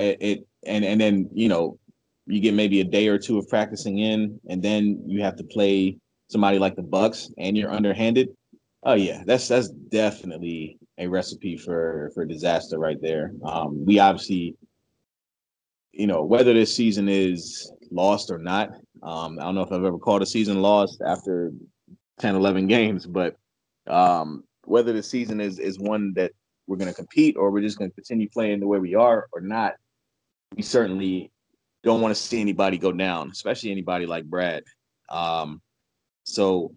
it, 0.00 0.46
and 0.66 0.84
and 0.84 1.00
then 1.00 1.28
you 1.32 1.48
know 1.48 1.78
you 2.26 2.40
get 2.40 2.54
maybe 2.54 2.80
a 2.80 2.84
day 2.84 3.08
or 3.08 3.18
two 3.18 3.38
of 3.38 3.48
practicing 3.48 3.98
in, 3.98 4.38
and 4.48 4.62
then 4.62 5.02
you 5.06 5.22
have 5.22 5.36
to 5.36 5.44
play 5.44 5.96
somebody 6.28 6.58
like 6.58 6.76
the 6.76 6.82
Bucks, 6.82 7.30
and 7.38 7.56
you're 7.56 7.72
underhanded. 7.72 8.28
Oh 8.82 8.94
yeah, 8.94 9.22
that's 9.26 9.48
that's 9.48 9.68
definitely 9.68 10.78
a 10.98 11.06
recipe 11.06 11.56
for 11.56 12.10
for 12.14 12.24
disaster 12.24 12.78
right 12.78 13.00
there. 13.00 13.32
Um, 13.44 13.84
we 13.84 13.98
obviously, 13.98 14.56
you 15.92 16.06
know, 16.06 16.24
whether 16.24 16.54
this 16.54 16.74
season 16.74 17.08
is 17.08 17.72
lost 17.90 18.30
or 18.30 18.38
not, 18.38 18.70
um, 19.02 19.38
I 19.38 19.44
don't 19.44 19.54
know 19.54 19.62
if 19.62 19.72
I've 19.72 19.84
ever 19.84 19.98
called 19.98 20.22
a 20.22 20.26
season 20.26 20.62
lost 20.62 21.02
after 21.04 21.52
10, 22.20 22.36
11 22.36 22.66
games, 22.66 23.06
but 23.06 23.36
um, 23.86 24.44
whether 24.64 24.92
the 24.92 25.02
season 25.02 25.40
is 25.40 25.58
is 25.58 25.78
one 25.78 26.12
that 26.14 26.32
we're 26.66 26.76
going 26.76 26.88
to 26.88 26.94
compete 26.94 27.36
or 27.36 27.50
we're 27.50 27.62
just 27.62 27.78
going 27.78 27.90
to 27.90 27.94
continue 27.94 28.28
playing 28.28 28.60
the 28.60 28.66
way 28.66 28.78
we 28.78 28.94
are 28.94 29.26
or 29.32 29.40
not, 29.40 29.74
we 30.56 30.62
certainly 30.62 31.30
don't 31.82 32.00
want 32.00 32.14
to 32.14 32.20
see 32.20 32.40
anybody 32.40 32.78
go 32.78 32.92
down, 32.92 33.30
especially 33.30 33.70
anybody 33.70 34.06
like 34.06 34.24
Brad. 34.24 34.62
Um, 35.08 35.60
so 36.24 36.74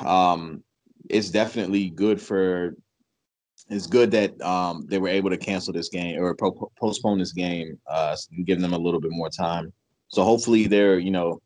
um, 0.00 0.62
it's 1.08 1.30
definitely 1.30 1.90
good 1.90 2.20
for. 2.20 2.74
It's 3.68 3.86
good 3.86 4.10
that 4.10 4.38
um, 4.42 4.86
they 4.88 4.98
were 4.98 5.08
able 5.08 5.30
to 5.30 5.36
cancel 5.36 5.72
this 5.72 5.88
game 5.88 6.20
or 6.20 6.34
pro- 6.34 6.70
postpone 6.78 7.18
this 7.18 7.32
game 7.32 7.78
uh, 7.86 8.16
give 8.44 8.60
them 8.60 8.74
a 8.74 8.78
little 8.78 9.00
bit 9.00 9.12
more 9.12 9.30
time. 9.30 9.72
So 10.08 10.24
hopefully 10.24 10.66
they're 10.66 10.98
you 10.98 11.10
know 11.10 11.40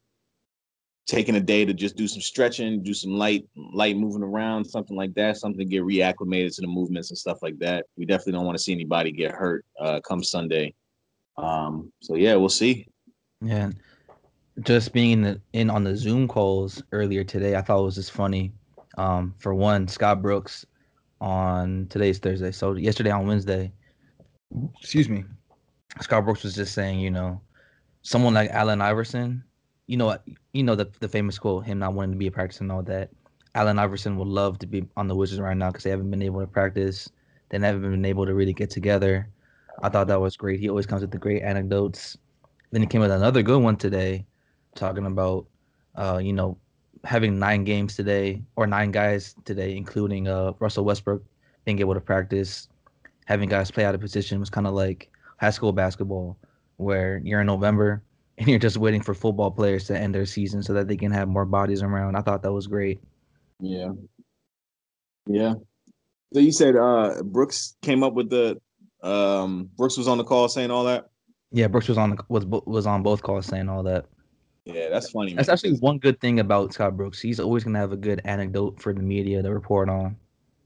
taking 1.07 1.37
a 1.37 1.41
day 1.41 1.65
to 1.65 1.73
just 1.73 1.97
do 1.97 2.09
some 2.09 2.21
stretching, 2.21 2.83
do 2.83 2.93
some 2.93 3.13
light 3.13 3.47
light 3.57 3.97
moving 3.97 4.23
around, 4.23 4.65
something 4.65 4.97
like 4.97 5.15
that, 5.15 5.37
something 5.37 5.59
to 5.59 5.65
get 5.65 5.83
reacclimated 5.83 6.55
to 6.55 6.61
the 6.61 6.67
movements 6.67 7.11
and 7.11 7.19
stuff 7.19 7.39
like 7.43 7.59
that. 7.59 7.87
We 7.97 8.05
definitely 8.05 8.33
don't 8.33 8.45
want 8.45 8.59
to 8.59 8.63
see 8.63 8.73
anybody 8.73 9.13
get 9.13 9.33
hurt 9.33 9.65
uh, 9.81 10.01
come 10.01 10.23
Sunday. 10.23 10.75
Um, 11.39 11.93
so 12.01 12.17
yeah, 12.17 12.35
we'll 12.35 12.49
see. 12.49 12.89
Yeah, 13.41 13.71
just 14.63 14.93
being 14.93 15.13
in 15.13 15.23
the 15.23 15.41
in 15.53 15.71
on 15.71 15.85
the 15.85 15.97
Zoom 15.97 16.27
calls 16.27 16.83
earlier 16.93 17.23
today, 17.23 17.55
I 17.55 17.63
thought 17.63 17.81
it 17.81 17.85
was 17.85 17.95
just 17.95 18.13
funny. 18.13 18.53
Um, 18.99 19.35
for 19.39 19.55
one, 19.55 19.87
Scott 19.89 20.23
Brooks 20.23 20.67
on 21.21 21.87
today's 21.89 22.19
Thursday, 22.19 22.51
so 22.51 22.75
yesterday 22.75 23.11
on 23.11 23.27
Wednesday, 23.27 23.73
excuse 24.81 25.09
me, 25.09 25.25
Scott 26.01 26.25
Brooks 26.25 26.43
was 26.43 26.55
just 26.55 26.75
saying, 26.75 26.99
you 26.99 27.11
know, 27.11 27.41
someone 28.03 28.35
like 28.35 28.51
Allen 28.51 28.81
Iverson, 28.81 29.45
you 29.87 29.97
know, 29.97 30.19
you 30.53 30.63
know 30.63 30.75
the 30.75 30.91
the 31.01 31.09
famous 31.09 31.39
quote, 31.39 31.65
him 31.65 31.79
not 31.79 31.95
wanting 31.95 32.13
to 32.13 32.19
be 32.19 32.27
a 32.27 32.31
practice 32.31 32.61
and 32.61 32.73
all 32.73 32.83
that. 32.85 33.11
Allen 33.55 33.79
Iverson 33.79 34.17
would 34.19 34.29
love 34.29 34.59
to 34.59 34.67
be 34.67 34.85
on 34.97 35.09
the 35.09 35.15
Wizards 35.15 35.41
right 35.41 35.57
now 35.57 35.71
because 35.71 35.85
they 35.85 35.91
haven't 35.91 36.11
been 36.11 36.23
able 36.23 36.41
to 36.41 36.47
practice. 36.47 37.09
They 37.49 37.59
haven't 37.59 37.91
been 37.91 38.05
able 38.05 38.27
to 38.27 38.35
really 38.35 38.53
get 38.53 38.71
together. 38.71 39.29
I 39.83 39.89
thought 39.89 40.09
that 40.09 40.21
was 40.21 40.37
great. 40.37 40.61
He 40.61 40.69
always 40.69 40.87
comes 40.87 41.03
with 41.03 41.11
the 41.11 41.19
great 41.19 41.43
anecdotes. 41.43 42.19
Then 42.71 42.83
he 42.83 42.87
came 42.87 43.01
with 43.01 43.11
another 43.11 43.43
good 43.43 43.63
one 43.63 43.77
today, 43.77 44.27
talking 44.75 45.07
about, 45.07 45.47
uh, 45.95 46.21
you 46.23 46.33
know, 46.33 46.59
having 47.05 47.39
nine 47.39 47.65
games 47.65 47.95
today 47.95 48.43
or 48.57 48.67
nine 48.67 48.91
guys 48.91 49.35
today, 49.45 49.77
including 49.77 50.29
uh, 50.29 50.53
Russell 50.59 50.85
Westbrook 50.85 51.23
being 51.65 51.79
able 51.79 51.95
to 51.95 52.01
practice, 52.01 52.69
having 53.27 53.49
guys 53.49 53.71
play 53.71 53.85
out 53.85 53.95
of 53.95 54.01
position 54.01 54.41
was 54.41 54.51
kind 54.51 54.67
of 54.67 54.75
like 54.75 55.09
high 55.39 55.51
school 55.51 55.73
basketball, 55.73 56.37
where 56.77 57.21
you're 57.25 57.41
in 57.41 57.47
November 57.47 58.03
and 58.39 58.49
you're 58.49 58.59
just 58.59 58.77
waiting 58.77 59.03
for 59.03 59.15
football 59.15 59.51
players 59.51 59.87
to 59.87 59.99
end 59.99 60.15
their 60.15 60.27
season 60.27 60.63
so 60.63 60.73
that 60.75 60.89
they 60.89 60.97
can 60.97 61.13
have 61.13 61.29
more 61.29 61.45
bodies 61.45 61.83
around. 61.83 62.17
I 62.17 62.23
thought 62.23 62.43
that 62.43 62.53
was 62.53 62.67
great. 62.67 63.01
Yeah. 63.61 63.93
Yeah. 65.27 65.55
So 66.33 66.41
you 66.41 66.53
said 66.53 66.77
uh 66.77 67.23
Brooks 67.23 67.77
came 67.83 68.03
up 68.03 68.15
with 68.15 68.31
the 68.31 68.61
um, 69.03 69.71
Brooks 69.77 69.97
was 69.97 70.09
on 70.09 70.19
the 70.19 70.25
call 70.25 70.49
saying 70.49 70.71
all 70.71 70.85
that. 70.85 71.09
Yeah, 71.53 71.69
Brooks 71.69 71.89
was 71.89 71.99
on 71.99 72.11
the, 72.11 72.25
was 72.29 72.45
was 72.45 72.87
on 72.87 73.03
both 73.03 73.23
calls 73.23 73.47
saying 73.47 73.69
all 73.69 73.83
that. 73.85 74.07
Yeah, 74.65 74.89
that's 74.89 75.11
funny. 75.11 75.31
Man. 75.31 75.37
That's 75.37 75.49
actually 75.49 75.79
one 75.79 75.99
good 75.99 76.21
thing 76.21 76.41
about 76.41 76.75
Scott 76.75 76.97
Brooks. 76.97 77.21
He's 77.21 77.39
always 77.39 77.63
gonna 77.63 77.79
have 77.79 77.93
a 77.93 77.97
good 77.97 78.21
anecdote 78.25 78.81
for 78.81 78.93
the 78.93 79.03
media 79.03 79.43
to 79.43 79.55
report 79.55 79.89
on. 79.89 80.17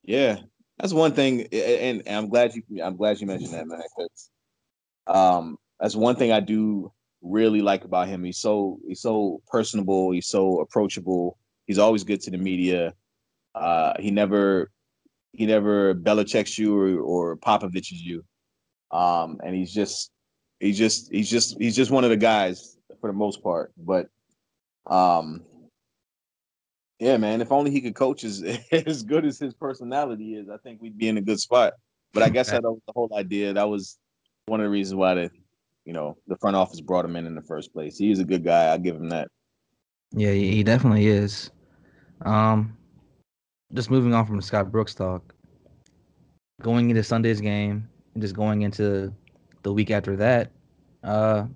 Yeah, 0.02 0.38
that's 0.78 0.94
one 0.94 1.12
thing, 1.12 1.42
and, 1.52 2.02
and 2.06 2.16
I'm 2.16 2.28
glad 2.28 2.54
you 2.54 2.82
I'm 2.82 2.96
glad 2.96 3.20
you 3.20 3.26
mentioned 3.26 3.52
that, 3.52 3.66
man. 3.66 3.82
Because 3.96 4.30
um, 5.06 5.58
that's 5.78 5.94
one 5.94 6.16
thing 6.16 6.32
I 6.32 6.40
do 6.40 6.90
really 7.22 7.60
like 7.62 7.84
about 7.84 8.08
him. 8.08 8.24
He's 8.24 8.38
so 8.38 8.78
he's 8.86 9.00
so 9.00 9.42
personable. 9.46 10.12
He's 10.12 10.28
so 10.28 10.60
approachable. 10.60 11.38
He's 11.66 11.78
always 11.78 12.04
good 12.04 12.20
to 12.22 12.30
the 12.30 12.38
media. 12.38 12.94
Uh, 13.54 13.94
he 13.98 14.10
never 14.10 14.70
he 15.32 15.46
never 15.46 15.94
Belichick's 15.94 16.58
you 16.58 16.76
or, 16.76 17.00
or 17.00 17.36
Popovich's 17.36 18.02
you. 18.02 18.24
Um, 18.90 19.38
and 19.44 19.54
he's 19.54 19.72
just 19.72 20.10
he's 20.58 20.78
just 20.78 21.10
he's 21.12 21.30
just 21.30 21.58
he's 21.58 21.76
just 21.76 21.90
one 21.90 22.04
of 22.04 22.10
the 22.10 22.16
guys 22.16 22.76
for 23.00 23.08
the 23.08 23.16
most 23.16 23.42
part. 23.42 23.72
But 23.76 24.08
um 24.86 25.42
yeah, 26.98 27.16
man, 27.16 27.40
if 27.40 27.50
only 27.50 27.70
he 27.70 27.80
could 27.80 27.94
coach 27.94 28.24
as 28.24 28.42
as 28.72 29.02
good 29.02 29.24
as 29.24 29.38
his 29.38 29.54
personality 29.54 30.34
is, 30.34 30.48
I 30.48 30.58
think 30.58 30.82
we'd 30.82 30.98
be 30.98 31.08
in 31.08 31.18
a 31.18 31.22
good 31.22 31.40
spot. 31.40 31.74
But 32.12 32.22
I 32.22 32.28
guess 32.28 32.50
that 32.50 32.62
was 32.62 32.80
the 32.86 32.92
whole 32.92 33.10
idea. 33.14 33.52
That 33.52 33.68
was 33.68 33.98
one 34.46 34.60
of 34.60 34.64
the 34.64 34.70
reasons 34.70 34.96
why 34.96 35.14
the 35.14 35.30
you 35.84 35.92
know 35.92 36.16
the 36.26 36.36
front 36.36 36.56
office 36.56 36.80
brought 36.80 37.04
him 37.04 37.16
in 37.16 37.26
in 37.26 37.34
the 37.34 37.42
first 37.42 37.72
place. 37.72 37.96
He's 37.96 38.18
a 38.18 38.24
good 38.24 38.44
guy. 38.44 38.64
I'll 38.66 38.78
give 38.78 38.96
him 38.96 39.08
that. 39.10 39.28
Yeah, 40.12 40.32
he 40.32 40.62
definitely 40.62 41.06
is. 41.06 41.50
Um, 42.22 42.76
just 43.72 43.90
moving 43.90 44.12
on 44.12 44.26
from 44.26 44.40
Scott 44.40 44.72
Brooks 44.72 44.94
talk, 44.94 45.34
going 46.60 46.90
into 46.90 47.02
Sunday's 47.02 47.40
game 47.40 47.88
and 48.14 48.22
just 48.22 48.34
going 48.34 48.62
into 48.62 49.14
the 49.62 49.72
week 49.72 49.90
after 49.90 50.16
that, 50.16 50.50
uh, 51.04 51.46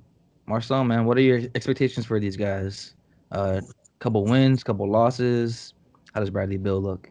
Marcel, 0.46 0.84
man, 0.84 1.04
what 1.04 1.16
are 1.16 1.22
your 1.22 1.40
expectations 1.54 2.06
for 2.06 2.20
these 2.20 2.36
guys? 2.36 2.94
Uh, 3.32 3.60
couple 3.98 4.24
wins, 4.24 4.62
couple 4.62 4.88
losses. 4.88 5.74
How 6.12 6.20
does 6.20 6.30
Bradley 6.30 6.58
Beal 6.58 6.80
look? 6.80 7.10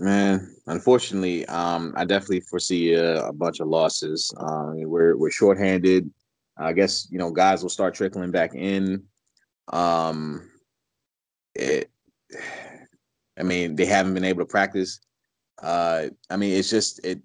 Man, 0.00 0.56
unfortunately, 0.66 1.44
um, 1.44 1.92
I 1.94 2.06
definitely 2.06 2.40
foresee 2.40 2.94
a, 2.94 3.30
bunch 3.34 3.60
of 3.60 3.68
losses. 3.68 4.32
Uh, 4.34 4.72
we're 4.76 5.14
we're 5.14 5.30
shorthanded. 5.30 6.10
I 6.56 6.72
guess 6.72 7.06
you 7.10 7.18
know 7.18 7.30
guys 7.30 7.62
will 7.62 7.68
start 7.68 7.94
trickling 7.94 8.30
back 8.30 8.54
in. 8.54 9.04
Um, 9.70 10.50
it 11.54 11.90
I 13.38 13.42
mean, 13.42 13.76
they 13.76 13.84
haven't 13.84 14.14
been 14.14 14.24
able 14.24 14.40
to 14.40 14.46
practice. 14.46 15.00
Uh, 15.62 16.06
I 16.30 16.36
mean, 16.38 16.56
it's 16.56 16.70
just 16.70 17.04
it. 17.04 17.20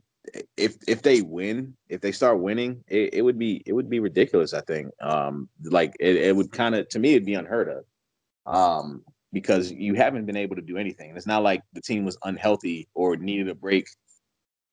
If 0.57 0.75
if 0.85 1.01
they 1.01 1.21
win, 1.21 1.77
if 1.87 2.01
they 2.01 2.11
start 2.11 2.41
winning, 2.41 2.83
it, 2.89 3.13
it 3.13 3.21
would 3.21 3.39
be 3.39 3.63
it 3.65 3.71
would 3.71 3.89
be 3.89 4.01
ridiculous. 4.01 4.53
I 4.53 4.59
think. 4.59 4.91
Um, 4.99 5.47
like 5.63 5.95
it, 6.01 6.17
it 6.17 6.35
would 6.35 6.51
kind 6.51 6.75
of 6.75 6.89
to 6.89 6.99
me 6.99 7.11
it'd 7.11 7.25
be 7.25 7.35
unheard 7.35 7.69
of. 7.69 8.53
Um, 8.53 9.05
because 9.35 9.69
you 9.69 9.95
haven't 9.95 10.25
been 10.25 10.37
able 10.37 10.55
to 10.55 10.61
do 10.61 10.77
anything. 10.77 11.13
It's 11.13 11.27
not 11.27 11.43
like 11.43 11.61
the 11.73 11.81
team 11.81 12.05
was 12.05 12.17
unhealthy 12.23 12.87
or 12.93 13.17
needed 13.17 13.49
a 13.49 13.53
break 13.53 13.85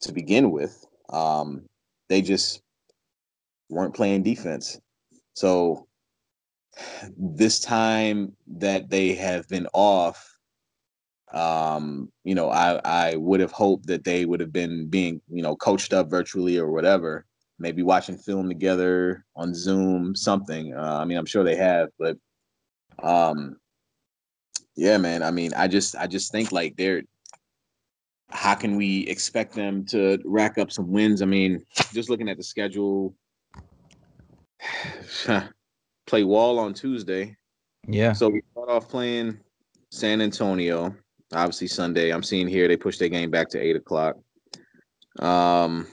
to 0.03 0.13
begin 0.13 0.53
with. 0.53 0.87
Um, 1.11 1.63
they 2.09 2.23
just 2.23 2.63
weren't 3.69 3.93
playing 3.93 4.23
defense. 4.23 4.81
So 5.35 5.89
this 7.19 7.59
time 7.59 8.37
that 8.59 8.89
they 8.89 9.15
have 9.15 9.49
been 9.49 9.67
off 9.75 10.29
um, 11.33 12.13
you 12.25 12.35
know, 12.35 12.51
I 12.51 12.79
I 12.85 13.17
would 13.17 13.41
have 13.41 13.53
hoped 13.53 13.87
that 13.87 14.05
they 14.05 14.27
would 14.27 14.41
have 14.41 14.53
been 14.53 14.87
being, 14.89 15.21
you 15.31 15.43
know, 15.43 15.57
coached 15.57 15.95
up 15.95 16.11
virtually 16.11 16.59
or 16.59 16.71
whatever. 16.71 17.25
Maybe 17.59 17.83
watching 17.83 18.19
film 18.19 18.49
together 18.49 19.25
on 19.35 19.55
Zoom, 19.55 20.15
something. 20.15 20.75
Uh, 20.75 20.99
I 21.01 21.07
mean, 21.07 21.17
I'm 21.17 21.25
sure 21.25 21.43
they 21.43 21.57
have, 21.57 21.89
but 21.99 22.19
um, 23.03 23.57
yeah, 24.77 24.99
man. 24.99 25.23
I 25.23 25.31
mean, 25.31 25.53
I 25.55 25.69
just 25.69 25.97
I 25.97 26.07
just 26.07 26.33
think 26.33 26.53
like 26.53 26.77
they're. 26.77 27.03
How 28.31 28.55
can 28.55 28.77
we 28.77 29.01
expect 29.09 29.55
them 29.55 29.85
to 29.87 30.19
rack 30.25 30.57
up 30.57 30.73
some 30.73 30.91
wins? 30.91 31.21
I 31.21 31.27
mean, 31.27 31.67
just 31.93 32.09
looking 32.09 32.31
at 32.31 32.39
the 32.39 32.43
schedule, 32.43 33.15
play 36.07 36.25
Wall 36.25 36.59
on 36.59 36.73
Tuesday. 36.73 37.37
Yeah. 37.87 38.15
So 38.15 38.31
we 38.31 38.41
start 38.53 38.71
off 38.71 38.89
playing 38.89 39.39
San 39.91 40.23
Antonio 40.23 40.97
obviously 41.35 41.67
Sunday. 41.67 42.11
I'm 42.13 42.23
seeing 42.23 42.47
here 42.47 42.69
they 42.69 42.77
push 42.77 42.99
their 42.99 43.09
game 43.09 43.31
back 43.31 43.49
to 43.51 43.61
eight 43.61 43.77
o'clock. 43.77 44.17
Um, 45.19 45.87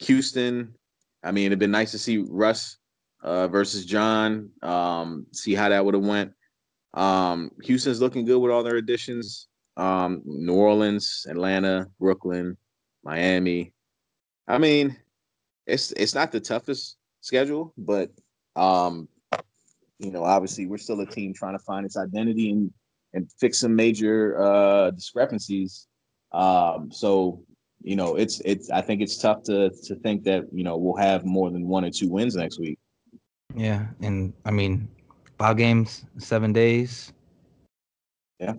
Houston. 0.00 0.74
I 1.22 1.32
mean, 1.32 1.46
it'd 1.46 1.58
been 1.58 1.70
nice 1.70 1.90
to 1.90 1.98
see 1.98 2.24
Russ 2.28 2.78
uh, 3.22 3.48
versus 3.48 3.84
John. 3.84 4.50
Um, 4.62 5.26
see 5.32 5.54
how 5.54 5.68
that 5.68 5.84
would 5.84 5.94
have 5.94 6.04
went. 6.04 6.32
Um, 6.94 7.50
Houston's 7.62 8.00
looking 8.00 8.24
good 8.24 8.38
with 8.38 8.50
all 8.50 8.62
their 8.62 8.76
additions. 8.76 9.48
Um, 9.76 10.22
New 10.24 10.54
Orleans, 10.54 11.26
Atlanta, 11.28 11.86
Brooklyn, 11.98 12.56
Miami. 13.04 13.72
I 14.48 14.58
mean, 14.58 14.96
it's 15.66 15.92
it's 15.92 16.14
not 16.14 16.32
the 16.32 16.40
toughest 16.40 16.96
schedule, 17.20 17.72
but 17.78 18.10
um, 18.56 19.08
you 19.98 20.10
know, 20.10 20.24
obviously 20.24 20.66
we're 20.66 20.78
still 20.78 21.00
a 21.00 21.06
team 21.06 21.32
trying 21.32 21.56
to 21.56 21.64
find 21.64 21.86
its 21.86 21.96
identity 21.96 22.50
and 22.50 22.72
and 23.12 23.30
fix 23.38 23.58
some 23.58 23.74
major 23.74 24.40
uh, 24.40 24.90
discrepancies 24.90 25.86
Um, 26.32 26.90
so 26.92 27.42
you 27.82 27.96
know, 27.96 28.16
it's 28.16 28.40
it's. 28.44 28.70
I 28.70 28.82
think 28.82 29.00
it's 29.00 29.16
tough 29.16 29.42
to 29.44 29.70
to 29.70 29.94
think 29.96 30.24
that 30.24 30.44
you 30.52 30.64
know 30.64 30.76
we'll 30.76 30.96
have 30.96 31.24
more 31.24 31.50
than 31.50 31.66
one 31.66 31.84
or 31.84 31.90
two 31.90 32.08
wins 32.10 32.36
next 32.36 32.58
week. 32.58 32.78
Yeah, 33.54 33.86
and 34.02 34.32
I 34.44 34.50
mean, 34.50 34.88
five 35.40 35.56
games, 35.56 36.04
seven 36.18 36.52
days. 36.52 37.14
Yeah. 38.38 38.54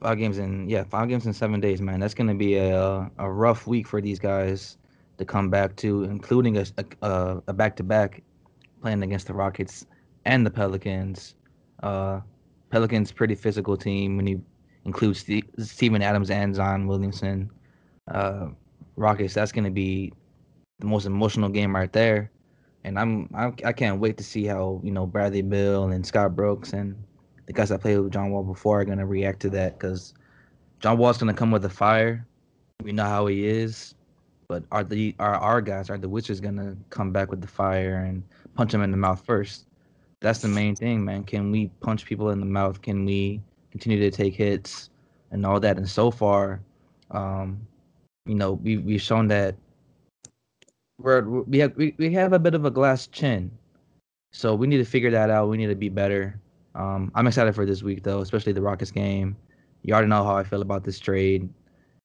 Five 0.00 0.18
games 0.18 0.38
in 0.38 0.68
yeah, 0.68 0.84
five 0.84 1.08
games 1.08 1.26
in 1.26 1.32
seven 1.32 1.60
days, 1.60 1.80
man. 1.80 1.98
That's 1.98 2.14
gonna 2.14 2.34
be 2.34 2.56
a 2.56 3.10
a 3.18 3.30
rough 3.30 3.66
week 3.66 3.88
for 3.88 4.00
these 4.00 4.18
guys 4.18 4.78
to 5.18 5.24
come 5.24 5.50
back 5.50 5.76
to, 5.76 6.04
including 6.04 6.58
a 6.58 6.64
a, 7.02 7.42
a 7.48 7.52
back-to-back 7.52 8.22
playing 8.80 9.02
against 9.02 9.26
the 9.26 9.34
Rockets 9.34 9.86
and 10.24 10.46
the 10.46 10.50
Pelicans. 10.50 11.34
Uh, 11.82 12.20
Pelicans 12.70 13.12
pretty 13.12 13.34
physical 13.34 13.76
team 13.76 14.16
when 14.16 14.26
you 14.26 14.42
include 14.84 15.16
Steve, 15.16 15.44
Steven 15.58 16.02
Adams 16.02 16.30
and 16.30 16.54
Zion 16.54 16.86
Williamson. 16.86 17.50
Uh, 18.08 18.48
Rockets, 18.96 19.34
that's 19.34 19.52
gonna 19.52 19.70
be 19.70 20.12
the 20.78 20.86
most 20.86 21.06
emotional 21.06 21.48
game 21.48 21.74
right 21.74 21.92
there, 21.92 22.30
and 22.84 22.98
I'm 22.98 23.28
I, 23.34 23.52
I 23.64 23.72
can't 23.72 24.00
wait 24.00 24.16
to 24.18 24.24
see 24.24 24.44
how 24.44 24.80
you 24.82 24.90
know 24.90 25.06
Bradley 25.06 25.42
Beal 25.42 25.90
and 25.90 26.06
Scott 26.06 26.34
Brooks 26.34 26.72
and 26.72 26.96
the 27.46 27.52
guys 27.52 27.68
that 27.70 27.80
played 27.80 27.98
with 27.98 28.12
John 28.12 28.30
Wall 28.30 28.42
before 28.42 28.80
are 28.80 28.84
gonna 28.84 29.06
react 29.06 29.40
to 29.40 29.50
that 29.50 29.78
because 29.78 30.14
John 30.80 30.98
Wall's 30.98 31.18
gonna 31.18 31.34
come 31.34 31.50
with 31.50 31.64
a 31.64 31.70
fire. 31.70 32.26
We 32.82 32.92
know 32.92 33.04
how 33.04 33.26
he 33.26 33.46
is, 33.46 33.94
but 34.48 34.64
are 34.72 34.84
the 34.84 35.14
are 35.18 35.34
our 35.34 35.60
guys 35.60 35.90
are 35.90 35.98
the 35.98 36.08
Wizards 36.08 36.40
gonna 36.40 36.76
come 36.90 37.12
back 37.12 37.30
with 37.30 37.40
the 37.40 37.48
fire 37.48 37.98
and 37.98 38.22
punch 38.54 38.74
him 38.74 38.82
in 38.82 38.90
the 38.90 38.96
mouth 38.96 39.24
first? 39.24 39.66
That's 40.20 40.40
the 40.40 40.48
main 40.48 40.76
thing, 40.76 41.04
man. 41.04 41.24
Can 41.24 41.50
we 41.50 41.68
punch 41.80 42.04
people 42.04 42.30
in 42.30 42.40
the 42.40 42.46
mouth? 42.46 42.80
Can 42.80 43.04
we 43.04 43.40
continue 43.70 43.98
to 43.98 44.10
take 44.10 44.34
hits 44.34 44.90
and 45.30 45.44
all 45.44 45.58
that? 45.60 45.78
And 45.78 45.88
so 45.88 46.10
far, 46.10 46.60
um, 47.10 47.66
you 48.26 48.34
know, 48.34 48.52
we 48.52 48.78
we've 48.78 49.02
shown 49.02 49.28
that 49.28 49.56
we're 50.98 51.22
we 51.22 51.58
have 51.58 51.76
we, 51.76 51.94
we 51.98 52.12
have 52.12 52.32
a 52.32 52.38
bit 52.38 52.54
of 52.54 52.64
a 52.64 52.70
glass 52.70 53.06
chin. 53.06 53.50
So 54.32 54.54
we 54.54 54.66
need 54.66 54.78
to 54.78 54.84
figure 54.84 55.10
that 55.10 55.30
out. 55.30 55.48
We 55.48 55.56
need 55.56 55.66
to 55.66 55.74
be 55.74 55.88
better. 55.88 56.40
Um, 56.74 57.12
I'm 57.14 57.26
excited 57.26 57.54
for 57.54 57.66
this 57.66 57.82
week 57.82 58.02
though, 58.02 58.20
especially 58.20 58.52
the 58.52 58.62
Rockets 58.62 58.90
game. 58.90 59.36
You 59.82 59.94
already 59.94 60.08
know 60.08 60.24
how 60.24 60.36
I 60.36 60.44
feel 60.44 60.62
about 60.62 60.84
this 60.84 60.98
trade 60.98 61.48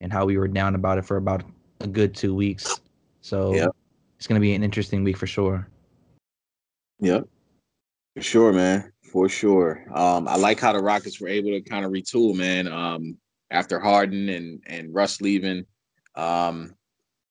and 0.02 0.12
how 0.12 0.26
we 0.26 0.38
were 0.38 0.48
down 0.48 0.76
about 0.76 0.98
it 0.98 1.06
for 1.06 1.18
about 1.18 1.44
a 1.80 1.88
good 1.88 2.16
two 2.16 2.36
weeks. 2.36 2.82
So 3.22 3.72
it's 4.18 4.28
gonna 4.28 4.40
be 4.40 4.54
an 4.54 4.64
interesting 4.64 5.04
week 5.04 5.18
for 5.18 5.28
sure. 5.28 5.68
Yep. 7.00 7.28
For 8.16 8.22
sure, 8.24 8.52
man. 8.52 8.92
For 9.12 9.30
sure. 9.30 9.86
Um, 9.94 10.28
I 10.28 10.36
like 10.36 10.60
how 10.60 10.74
the 10.74 10.80
Rockets 10.80 11.22
were 11.22 11.28
able 11.28 11.52
to 11.52 11.62
kind 11.62 11.86
of 11.86 11.92
retool, 11.92 12.36
man. 12.36 12.68
Um, 12.68 13.18
after 13.52 13.80
Harden 13.80 14.28
and 14.30 14.62
and 14.68 14.94
Russ 14.94 15.22
leaving, 15.22 15.66
um, 16.16 16.74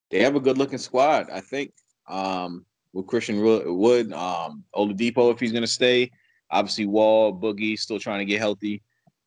they 0.09 0.21
have 0.23 0.35
a 0.35 0.39
good 0.39 0.57
looking 0.57 0.77
squad. 0.77 1.29
I 1.31 1.41
think. 1.41 1.73
Um, 2.07 2.65
with 2.93 3.07
Christian 3.07 3.41
Wood, 3.41 4.13
um, 4.13 4.63
Oladipo 4.75 5.31
if 5.33 5.39
he's 5.39 5.51
gonna 5.51 5.67
stay. 5.67 6.09
Obviously, 6.49 6.85
Wall, 6.85 7.33
Boogie 7.37 7.77
still 7.77 7.99
trying 7.99 8.19
to 8.19 8.25
get 8.25 8.39
healthy. 8.39 8.81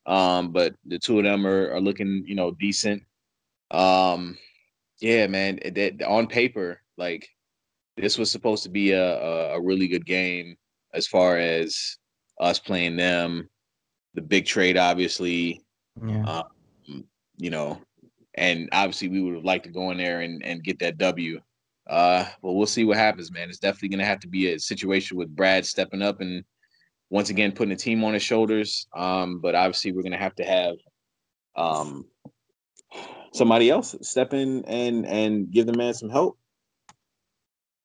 Um, 0.06 0.50
but 0.50 0.75
the 0.87 0.99
two 0.99 1.18
of 1.18 1.25
them 1.25 1.46
are, 1.46 1.72
are 1.72 1.80
looking, 1.80 2.25
you 2.26 2.34
know, 2.34 2.50
decent. 2.52 3.02
Um, 3.70 4.38
yeah, 5.00 5.26
man. 5.26 5.60
That 5.75 6.02
on 6.02 6.26
paper, 6.26 6.80
like 6.96 7.28
this 7.96 8.16
was 8.18 8.30
supposed 8.30 8.62
to 8.64 8.70
be 8.70 8.92
a, 8.92 9.20
a 9.20 9.54
a 9.56 9.60
really 9.60 9.87
good 9.88 10.06
game 10.06 10.56
as 10.94 11.06
far 11.06 11.37
as 11.38 11.99
us 12.40 12.58
playing 12.58 12.96
them. 12.96 13.49
The 14.14 14.22
big 14.22 14.46
trade, 14.46 14.76
obviously, 14.76 15.60
Yeah. 16.04 16.25
um, 16.25 17.04
you 17.37 17.50
know, 17.50 17.80
and 18.34 18.68
obviously 18.72 19.08
we 19.08 19.20
would 19.20 19.34
have 19.34 19.44
liked 19.44 19.64
to 19.64 19.70
go 19.70 19.90
in 19.90 19.99
there 19.99 20.20
and, 20.20 20.44
and 20.44 20.64
get 20.64 20.78
that 20.80 20.99
W. 20.99 21.40
Uh, 21.88 22.25
but 22.42 22.52
we'll 22.52 22.66
see 22.66 22.84
what 22.84 22.96
happens, 22.96 23.32
man. 23.32 23.48
It's 23.48 23.59
definitely 23.59 23.88
going 23.88 23.98
to 24.00 24.05
have 24.05 24.20
to 24.20 24.28
be 24.28 24.52
a 24.52 24.59
situation 24.61 25.16
with 25.16 25.35
Brad 25.35 25.66
stepping 25.66 26.02
up 26.02 26.20
and 26.20 26.44
once 27.11 27.31
again 27.31 27.52
putting 27.52 27.70
the 27.70 27.76
team 27.76 28.05
on 28.05 28.14
his 28.14 28.22
shoulders. 28.22 28.87
Um, 28.94 29.40
but 29.40 29.55
obviously 29.55 29.92
we're 29.92 30.02
going 30.02 30.12
to 30.12 30.18
have 30.18 30.37
to 30.37 30.44
have 30.44 30.76
um, 31.57 32.07
somebody 33.33 33.70
else 33.70 33.96
step 34.02 34.33
in 34.33 34.64
and 34.64 35.07
and 35.07 35.50
give 35.50 35.66
the 35.66 35.76
man 35.76 35.94
some 35.94 36.11
help. 36.11 36.38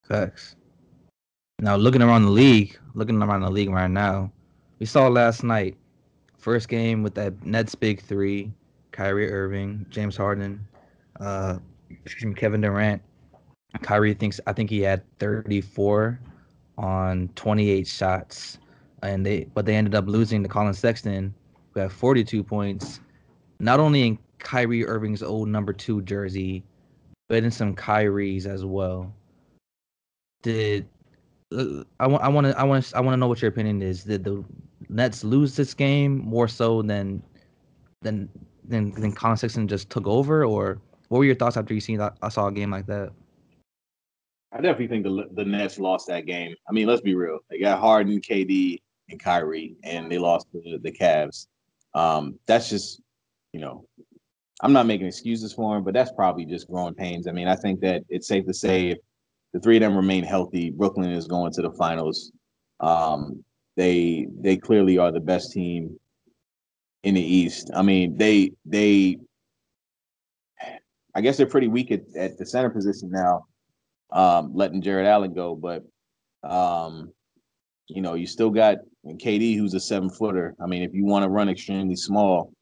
Facts. 0.08 0.56
Now 1.58 1.76
looking 1.76 2.02
around 2.02 2.24
the 2.24 2.30
league, 2.30 2.78
looking 2.94 3.20
around 3.20 3.40
the 3.40 3.50
league 3.50 3.70
right 3.70 3.90
now, 3.90 4.30
we 4.78 4.86
saw 4.86 5.08
last 5.08 5.42
night, 5.42 5.76
first 6.38 6.68
game 6.68 7.02
with 7.02 7.14
that 7.14 7.44
Nets 7.44 7.74
big 7.74 8.00
three, 8.02 8.52
Kyrie 8.96 9.30
Irving, 9.30 9.84
James 9.90 10.16
Harden, 10.16 10.66
uh, 11.20 11.58
excuse 12.04 12.24
me, 12.24 12.34
Kevin 12.34 12.62
Durant. 12.62 13.02
Kyrie 13.82 14.14
thinks 14.14 14.40
I 14.46 14.52
think 14.54 14.70
he 14.70 14.80
had 14.80 15.02
34 15.18 16.18
on 16.78 17.28
28 17.34 17.86
shots, 17.86 18.58
and 19.02 19.24
they 19.24 19.44
but 19.54 19.66
they 19.66 19.76
ended 19.76 19.94
up 19.94 20.06
losing 20.06 20.42
to 20.42 20.48
Collin 20.48 20.72
Sexton, 20.72 21.34
who 21.72 21.80
had 21.80 21.92
42 21.92 22.42
points, 22.42 23.00
not 23.60 23.80
only 23.80 24.06
in 24.06 24.18
Kyrie 24.38 24.86
Irving's 24.86 25.22
old 25.22 25.48
number 25.48 25.74
two 25.74 26.00
jersey, 26.02 26.64
but 27.28 27.44
in 27.44 27.50
some 27.50 27.74
Kyrie's 27.74 28.46
as 28.46 28.64
well 28.64 29.12
did 30.46 30.86
uh, 31.52 31.82
I 31.98 32.06
want 32.06 32.22
I 32.22 32.28
want 32.28 32.46
to 32.46 32.58
I 32.58 32.62
want 32.62 32.92
I 32.94 33.00
want 33.00 33.14
to 33.14 33.16
know 33.16 33.28
what 33.28 33.42
your 33.42 33.48
opinion 33.48 33.82
is. 33.82 34.04
Did 34.04 34.24
the 34.24 34.44
Nets 34.88 35.24
lose 35.24 35.56
this 35.56 35.74
game 35.74 36.18
more 36.18 36.46
so 36.48 36.82
than 36.82 37.22
than 38.02 38.28
than 38.68 38.92
than 38.92 39.12
Collin 39.12 39.36
Sexton 39.36 39.68
just 39.68 39.90
took 39.90 40.06
over, 40.06 40.44
or 40.44 40.78
what 41.08 41.18
were 41.18 41.24
your 41.24 41.34
thoughts 41.34 41.56
after 41.56 41.74
you 41.74 41.80
seen 41.80 41.98
that 41.98 42.16
I 42.22 42.28
saw 42.28 42.48
a 42.48 42.52
game 42.52 42.70
like 42.70 42.86
that? 42.86 43.12
I 44.52 44.60
definitely 44.60 44.88
think 44.88 45.04
the 45.04 45.28
the 45.34 45.44
Nets 45.44 45.78
lost 45.78 46.06
that 46.08 46.26
game. 46.26 46.54
I 46.68 46.72
mean, 46.72 46.86
let's 46.86 47.02
be 47.02 47.14
real. 47.14 47.38
They 47.50 47.58
got 47.58 47.80
Harden, 47.80 48.20
KD, 48.20 48.80
and 49.10 49.20
Kyrie, 49.20 49.76
and 49.82 50.10
they 50.10 50.18
lost 50.18 50.46
the 50.52 50.78
the 50.82 50.92
Cavs. 50.92 51.46
Um, 51.94 52.38
that's 52.46 52.68
just, 52.68 53.00
you 53.52 53.60
know, 53.60 53.86
I'm 54.60 54.72
not 54.72 54.86
making 54.86 55.06
excuses 55.06 55.52
for 55.52 55.76
him, 55.76 55.84
but 55.84 55.94
that's 55.94 56.12
probably 56.12 56.44
just 56.44 56.68
growing 56.68 56.94
pains. 56.94 57.26
I 57.26 57.32
mean, 57.32 57.48
I 57.48 57.56
think 57.56 57.80
that 57.80 58.02
it's 58.08 58.28
safe 58.28 58.46
to 58.46 58.54
say 58.54 58.90
if 58.90 58.98
the 59.52 59.60
three 59.60 59.76
of 59.76 59.80
them 59.80 59.96
remain 59.96 60.24
healthy, 60.24 60.70
Brooklyn 60.70 61.10
is 61.10 61.26
going 61.26 61.52
to 61.52 61.62
the 61.62 61.70
finals. 61.72 62.32
Um, 62.80 63.42
they 63.76 64.26
they 64.40 64.56
clearly 64.56 64.98
are 64.98 65.12
the 65.12 65.20
best 65.20 65.52
team 65.52 65.98
in 67.06 67.14
the 67.14 67.22
East. 67.22 67.70
I 67.72 67.82
mean, 67.82 68.16
they 68.16 68.50
they 68.64 69.18
I 71.14 71.20
guess 71.20 71.36
they're 71.36 71.46
pretty 71.46 71.68
weak 71.68 71.92
at, 71.92 72.02
at 72.16 72.36
the 72.36 72.44
center 72.44 72.68
position 72.68 73.10
now 73.10 73.46
um, 74.10 74.50
letting 74.54 74.82
Jarrett 74.82 75.06
Allen 75.06 75.32
go. 75.32 75.54
But 75.54 75.84
um, 76.42 77.12
you 77.86 78.02
know, 78.02 78.14
you 78.14 78.26
still 78.26 78.50
got 78.50 78.78
KD, 79.06 79.56
who's 79.56 79.74
a 79.74 79.80
seven 79.80 80.10
footer. 80.10 80.56
I 80.60 80.66
mean, 80.66 80.82
if 80.82 80.92
you 80.94 81.04
want 81.04 81.22
to 81.22 81.28
run 81.28 81.48
extremely 81.48 81.94
small, 81.94 82.52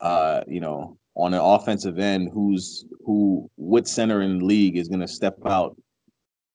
uh, 0.00 0.40
you 0.48 0.60
know, 0.60 0.96
on 1.14 1.34
an 1.34 1.40
offensive 1.40 1.98
end, 1.98 2.30
who's 2.32 2.86
who, 3.04 3.50
what 3.56 3.86
center 3.86 4.22
in 4.22 4.38
the 4.38 4.44
league 4.46 4.78
is 4.78 4.88
going 4.88 5.00
to 5.00 5.08
step 5.08 5.36
out 5.44 5.76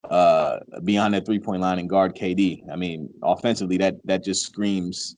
uh, 0.09 0.57
beyond 0.83 1.13
that 1.13 1.27
three 1.27 1.39
point 1.39 1.61
line 1.61 1.77
and 1.77 1.87
guard 1.87 2.15
KD? 2.15 2.63
I 2.71 2.75
mean, 2.75 3.11
offensively, 3.21 3.77
that 3.77 3.97
that 4.05 4.23
just 4.23 4.43
screams 4.43 5.17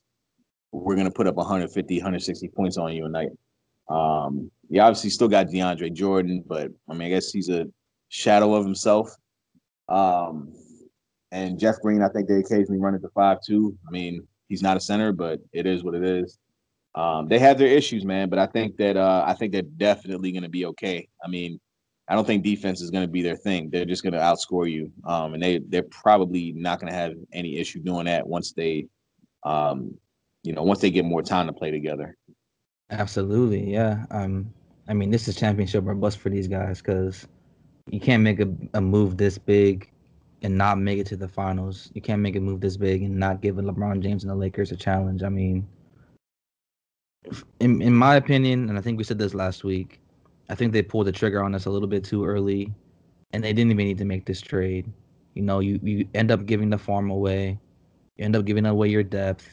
we're 0.74 0.96
going 0.96 1.08
to 1.08 1.14
put 1.14 1.28
up 1.28 1.36
150, 1.36 1.98
160 1.98 2.48
points 2.50 2.78
on 2.78 2.94
you 2.94 3.06
a 3.06 3.10
night. 3.10 3.30
Um, 3.90 4.50
you 4.70 4.82
obviously 4.82 5.10
still 5.10 5.28
got 5.28 5.48
DeAndre 5.48 5.94
Jordan, 5.94 6.44
but 6.46 6.72
I 6.90 6.94
mean, 6.94 7.08
I 7.08 7.10
guess 7.10 7.32
he's 7.32 7.50
a 7.50 7.66
shadow 8.10 8.54
of 8.56 8.66
himself. 8.66 9.14
Um, 9.88 10.54
and 11.32 11.60
Jeff 11.60 11.80
Green, 11.82 12.02
I 12.02 12.10
think 12.10 12.28
they 12.28 12.36
occasionally 12.36 12.80
run 12.80 13.00
the 13.00 13.10
five 13.10 13.40
two. 13.46 13.78
I 13.88 13.92
mean, 13.92 14.28
he's 14.50 14.62
not 14.62 14.78
a 14.78 14.80
center, 14.80 15.12
but 15.12 15.40
it 15.52 15.66
is 15.66 15.84
what 15.84 15.96
it 15.96 16.04
is. 16.04 16.38
Um, 16.96 17.28
they 17.28 17.40
have 17.40 17.58
their 17.58 17.68
issues, 17.68 18.06
man, 18.06 18.30
but 18.30 18.40
I 18.40 18.46
think 18.46 18.78
that 18.78 18.98
uh, 18.98 19.24
I 19.26 19.34
think 19.34 19.52
they're 19.52 19.64
definitely 19.64 20.32
going 20.32 20.44
to 20.44 20.50
be 20.50 20.66
okay. 20.68 21.08
I 21.24 21.28
mean, 21.28 21.60
I 22.08 22.16
don't 22.16 22.26
think 22.26 22.44
defense 22.44 22.82
is 22.82 22.92
going 22.92 23.04
to 23.04 23.12
be 23.12 23.24
their 23.24 23.36
thing. 23.36 23.70
They're 23.70 23.86
just 23.86 24.04
going 24.04 24.14
to 24.14 24.20
outscore 24.20 24.70
you, 24.70 24.92
um, 25.06 25.34
and 25.34 25.42
they 25.42 25.60
they're 25.70 25.84
probably 25.84 26.52
not 26.52 26.80
going 26.80 26.92
to 26.92 26.98
have 26.98 27.14
any 27.32 27.58
issue 27.58 27.80
doing 27.80 28.06
that 28.06 28.28
once 28.28 28.54
they, 28.54 28.88
um, 29.44 29.98
you 30.44 30.54
know, 30.54 30.64
once 30.64 30.80
they 30.80 30.92
get 30.92 31.06
more 31.06 31.22
time 31.22 31.48
to 31.48 31.54
play 31.54 31.72
together. 31.72 32.16
Absolutely, 32.90 33.72
yeah. 33.72 34.06
Um, 34.12 34.54
I 34.88 34.94
mean, 34.94 35.10
this 35.10 35.28
is 35.28 35.36
championship 35.36 35.86
or 35.88 35.96
bust 35.96 36.20
for 36.20 36.30
these 36.30 36.48
guys 36.48 36.82
because 36.82 37.28
you 37.90 38.00
can't 38.00 38.24
make 38.24 38.40
a, 38.40 38.50
a 38.74 38.82
move 38.82 39.18
this 39.18 39.38
big 39.38 39.90
and 40.42 40.58
not 40.58 40.78
make 40.78 41.00
it 41.00 41.08
to 41.08 41.16
the 41.16 41.28
finals. 41.28 41.90
You 41.94 42.02
can't 42.02 42.22
make 42.22 42.36
a 42.36 42.40
move 42.40 42.60
this 42.60 42.78
big 42.78 43.02
and 43.02 43.18
not 43.18 43.42
give 43.42 43.56
LeBron 43.56 44.02
James 44.02 44.24
and 44.24 44.30
the 44.32 44.36
Lakers 44.36 44.72
a 44.72 44.76
challenge. 44.76 45.24
I 45.24 45.30
mean, 45.30 45.68
in 47.60 47.82
in 47.82 47.94
my 47.94 48.16
opinion, 48.16 48.70
and 48.70 48.78
I 48.78 48.82
think 48.82 48.98
we 48.98 49.04
said 49.06 49.18
this 49.18 49.34
last 49.34 49.64
week, 49.64 50.00
I 50.50 50.56
think 50.56 50.74
they 50.74 50.82
pulled 50.82 51.08
the 51.08 51.12
trigger 51.12 51.42
on 51.44 51.56
us 51.56 51.66
a 51.66 51.70
little 51.70 51.88
bit 51.88 52.04
too 52.04 52.26
early, 52.26 52.74
and 53.32 53.44
they 53.44 53.54
didn't 53.54 53.72
even 53.72 53.86
need 53.86 53.98
to 54.00 54.06
make 54.06 54.26
this 54.26 54.42
trade. 54.42 54.92
You 55.34 55.44
know, 55.44 55.60
you 55.60 55.80
you 55.82 56.08
end 56.14 56.32
up 56.32 56.46
giving 56.46 56.70
the 56.70 56.78
farm 56.78 57.10
away, 57.10 57.58
you 58.18 58.26
end 58.26 58.36
up 58.36 58.46
giving 58.46 58.66
away 58.66 58.90
your 58.90 59.04
depth. 59.04 59.48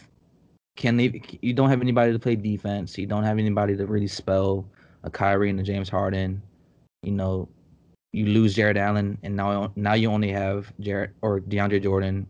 Can 0.80 0.96
they? 0.96 1.20
You 1.42 1.52
don't 1.52 1.68
have 1.68 1.82
anybody 1.82 2.10
to 2.10 2.18
play 2.18 2.36
defense. 2.36 2.96
You 2.96 3.04
don't 3.04 3.22
have 3.22 3.38
anybody 3.38 3.76
to 3.76 3.84
really 3.84 4.06
spell 4.06 4.64
a 5.02 5.10
Kyrie 5.10 5.50
and 5.50 5.60
a 5.60 5.62
James 5.62 5.90
Harden. 5.90 6.40
You 7.02 7.12
know, 7.12 7.50
you 8.14 8.24
lose 8.24 8.54
Jarrett 8.54 8.78
Allen, 8.78 9.18
and 9.22 9.36
now 9.36 9.72
now 9.76 9.92
you 9.92 10.10
only 10.10 10.30
have 10.30 10.72
Jared 10.80 11.10
or 11.20 11.40
DeAndre 11.40 11.82
Jordan. 11.82 12.26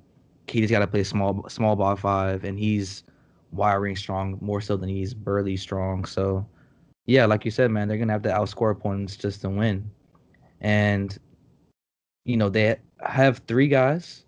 KD's 0.49 0.73
got 0.73 0.81
to 0.81 0.89
play 0.89 1.05
small 1.05 1.49
small 1.49 1.77
ball 1.77 1.95
five, 1.95 2.43
and 2.43 2.59
he's 2.59 3.05
wiring 3.53 3.95
strong 3.95 4.37
more 4.41 4.61
so 4.61 4.77
than 4.77 4.89
he's 4.89 5.15
burly 5.15 5.57
strong. 5.57 6.05
So, 6.05 6.45
yeah, 7.07 7.27
like 7.27 7.45
you 7.45 7.53
said, 7.53 7.71
man, 7.71 7.87
they're 7.87 7.99
gonna 7.99 8.13
have 8.13 8.23
to 8.23 8.31
outscore 8.31 8.73
opponents 8.73 9.17
just 9.17 9.43
to 9.43 9.49
win. 9.49 9.89
And 10.61 11.17
you 12.25 12.37
know 12.37 12.49
they 12.49 12.79
have 12.99 13.43
three 13.47 13.69
guys 13.69 14.25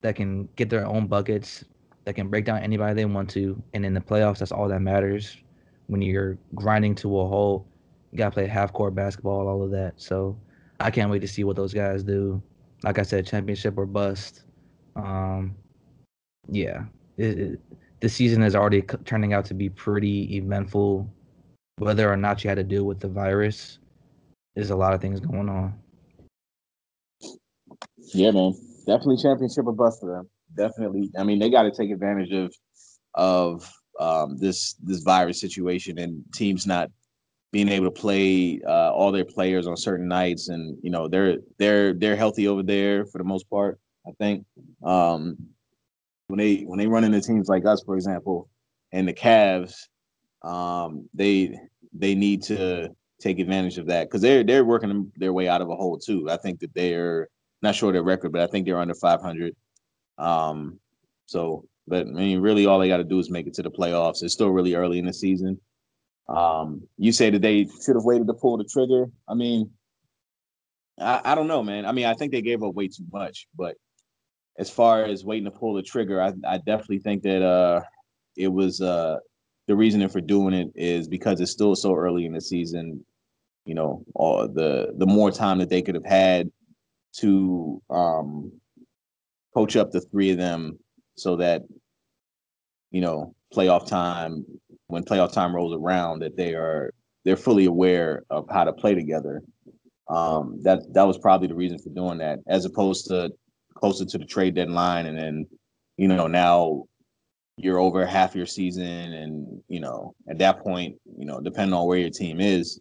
that 0.00 0.16
can 0.16 0.48
get 0.56 0.70
their 0.70 0.86
own 0.86 1.08
buckets, 1.08 1.62
that 2.04 2.14
can 2.14 2.28
break 2.28 2.44
down 2.44 2.58
anybody 2.58 2.94
they 2.94 3.04
want 3.04 3.30
to, 3.30 3.60
and 3.72 3.84
in 3.84 3.94
the 3.94 4.00
playoffs, 4.00 4.38
that's 4.38 4.52
all 4.52 4.68
that 4.68 4.80
matters. 4.80 5.38
When 5.86 6.02
you're 6.02 6.38
grinding 6.54 6.94
to 6.96 7.20
a 7.20 7.26
hole, 7.26 7.66
you 8.12 8.18
gotta 8.18 8.30
play 8.30 8.46
half 8.46 8.72
court 8.72 8.94
basketball, 8.94 9.48
all 9.48 9.62
of 9.62 9.70
that. 9.72 9.94
So 9.96 10.38
I 10.80 10.90
can't 10.90 11.10
wait 11.10 11.20
to 11.20 11.28
see 11.28 11.44
what 11.44 11.56
those 11.56 11.74
guys 11.74 12.02
do. 12.02 12.42
Like 12.82 12.98
I 12.98 13.02
said, 13.02 13.26
championship 13.26 13.78
or 13.78 13.86
bust. 13.86 14.44
Um, 14.96 15.54
yeah, 16.48 16.84
it, 17.16 17.38
it, 17.38 17.60
the 18.00 18.08
season 18.08 18.42
is 18.42 18.54
already 18.54 18.82
turning 19.04 19.32
out 19.32 19.44
to 19.46 19.54
be 19.54 19.68
pretty 19.68 20.36
eventful. 20.36 21.08
Whether 21.78 22.10
or 22.10 22.16
not 22.16 22.44
you 22.44 22.48
had 22.48 22.56
to 22.56 22.64
deal 22.64 22.84
with 22.84 23.00
the 23.00 23.08
virus, 23.08 23.78
there's 24.54 24.70
a 24.70 24.76
lot 24.76 24.94
of 24.94 25.00
things 25.00 25.20
going 25.20 25.48
on. 25.48 25.74
Yeah, 28.12 28.30
man, 28.30 28.52
definitely 28.86 29.16
championship 29.16 29.66
or 29.66 29.72
bust 29.72 30.00
for 30.00 30.10
them. 30.10 30.28
Definitely. 30.56 31.10
I 31.18 31.24
mean, 31.24 31.38
they 31.38 31.50
got 31.50 31.62
to 31.62 31.70
take 31.70 31.90
advantage 31.90 32.32
of 32.32 32.54
of 33.14 33.70
um, 34.00 34.36
this 34.38 34.74
this 34.82 35.02
virus 35.02 35.40
situation 35.40 35.98
and 35.98 36.22
teams 36.32 36.66
not 36.66 36.90
being 37.52 37.68
able 37.68 37.86
to 37.86 37.90
play 38.00 38.60
uh, 38.66 38.90
all 38.92 39.12
their 39.12 39.24
players 39.24 39.66
on 39.66 39.76
certain 39.76 40.08
nights, 40.08 40.48
and 40.48 40.76
you 40.82 40.90
know 40.90 41.08
they're 41.08 41.38
they're 41.58 41.94
they're 41.94 42.16
healthy 42.16 42.48
over 42.48 42.62
there 42.62 43.06
for 43.06 43.18
the 43.18 43.24
most 43.24 43.48
part. 43.48 43.78
I 44.06 44.10
think 44.18 44.44
um, 44.82 45.36
when 46.26 46.38
they 46.38 46.62
when 46.62 46.78
they 46.78 46.86
run 46.86 47.04
into 47.04 47.20
teams 47.20 47.48
like 47.48 47.64
us, 47.64 47.82
for 47.84 47.94
example, 47.94 48.48
and 48.92 49.06
the 49.06 49.12
Cavs, 49.12 49.74
um, 50.42 51.08
they 51.14 51.58
they 51.92 52.14
need 52.14 52.42
to 52.44 52.90
take 53.20 53.38
advantage 53.38 53.78
of 53.78 53.86
that 53.86 54.08
because 54.08 54.20
they're 54.20 54.42
they're 54.44 54.64
working 54.64 55.12
their 55.16 55.32
way 55.32 55.48
out 55.48 55.62
of 55.62 55.70
a 55.70 55.76
hole 55.76 55.98
too. 55.98 56.28
I 56.28 56.36
think 56.36 56.60
that 56.60 56.74
they're 56.74 57.28
not 57.62 57.74
sure 57.74 57.92
their 57.92 58.02
record, 58.02 58.32
but 58.32 58.42
I 58.42 58.46
think 58.46 58.66
they're 58.66 58.80
under 58.80 58.94
500. 58.94 59.54
Um, 60.18 60.78
so, 61.26 61.66
but 61.86 62.06
I 62.06 62.10
mean, 62.10 62.40
really, 62.40 62.66
all 62.66 62.78
they 62.78 62.88
got 62.88 62.98
to 62.98 63.04
do 63.04 63.18
is 63.18 63.30
make 63.30 63.46
it 63.46 63.54
to 63.54 63.62
the 63.62 63.70
playoffs. 63.70 64.22
It's 64.22 64.34
still 64.34 64.50
really 64.50 64.74
early 64.74 64.98
in 64.98 65.06
the 65.06 65.12
season. 65.12 65.60
Um, 66.28 66.82
you 66.96 67.12
say 67.12 67.30
that 67.30 67.42
they 67.42 67.64
should 67.84 67.96
have 67.96 68.04
waited 68.04 68.26
to 68.26 68.34
pull 68.34 68.56
the 68.56 68.64
trigger. 68.64 69.06
I 69.28 69.34
mean, 69.34 69.70
I, 70.98 71.20
I 71.24 71.34
don't 71.34 71.48
know, 71.48 71.62
man. 71.62 71.84
I 71.86 71.92
mean, 71.92 72.06
I 72.06 72.14
think 72.14 72.32
they 72.32 72.42
gave 72.42 72.62
up 72.62 72.74
way 72.74 72.88
too 72.88 73.04
much, 73.12 73.46
but 73.56 73.76
as 74.58 74.70
far 74.70 75.04
as 75.04 75.24
waiting 75.24 75.44
to 75.44 75.50
pull 75.50 75.74
the 75.74 75.82
trigger, 75.82 76.22
I, 76.22 76.32
I 76.46 76.58
definitely 76.58 77.00
think 77.00 77.22
that 77.24 77.42
uh, 77.42 77.82
it 78.36 78.48
was 78.48 78.80
uh, 78.80 79.16
the 79.66 79.76
reasoning 79.76 80.08
for 80.08 80.20
doing 80.20 80.54
it 80.54 80.70
is 80.74 81.08
because 81.08 81.40
it's 81.40 81.50
still 81.50 81.74
so 81.74 81.94
early 81.94 82.24
in 82.26 82.32
the 82.32 82.40
season. 82.40 83.04
You 83.66 83.74
know, 83.74 84.04
all 84.14 84.46
the 84.46 84.92
the 84.96 85.06
more 85.06 85.30
time 85.30 85.58
that 85.58 85.70
they 85.70 85.80
could 85.82 85.94
have 85.94 86.04
had 86.04 86.50
to 87.16 87.82
um, 87.88 88.52
coach 89.54 89.76
up 89.76 89.90
the 89.90 90.00
three 90.00 90.30
of 90.30 90.38
them 90.38 90.78
so 91.16 91.36
that 91.36 91.62
you 92.90 93.00
know 93.00 93.34
playoff 93.54 93.86
time 93.86 94.44
when 94.88 95.04
playoff 95.04 95.32
time 95.32 95.54
rolls 95.54 95.74
around 95.74 96.20
that 96.20 96.36
they 96.36 96.54
are 96.54 96.92
they're 97.24 97.36
fully 97.36 97.64
aware 97.64 98.22
of 98.30 98.46
how 98.50 98.64
to 98.64 98.72
play 98.72 98.94
together. 98.94 99.42
Um, 100.08 100.60
that 100.62 100.80
that 100.92 101.06
was 101.06 101.18
probably 101.18 101.48
the 101.48 101.54
reason 101.54 101.78
for 101.78 101.88
doing 101.90 102.18
that, 102.18 102.40
as 102.46 102.64
opposed 102.64 103.06
to 103.06 103.30
closer 103.74 104.04
to 104.04 104.18
the 104.18 104.26
trade 104.26 104.54
deadline, 104.54 105.06
and 105.06 105.18
then 105.18 105.46
you 105.96 106.08
know 106.08 106.26
now 106.26 106.84
you're 107.56 107.78
over 107.78 108.04
half 108.04 108.34
your 108.34 108.46
season, 108.46 108.84
and 108.84 109.62
you 109.68 109.80
know 109.80 110.14
at 110.28 110.38
that 110.38 110.62
point, 110.62 110.96
you 111.18 111.24
know 111.24 111.40
depending 111.40 111.72
on 111.72 111.86
where 111.86 111.98
your 111.98 112.10
team 112.10 112.40
is, 112.40 112.80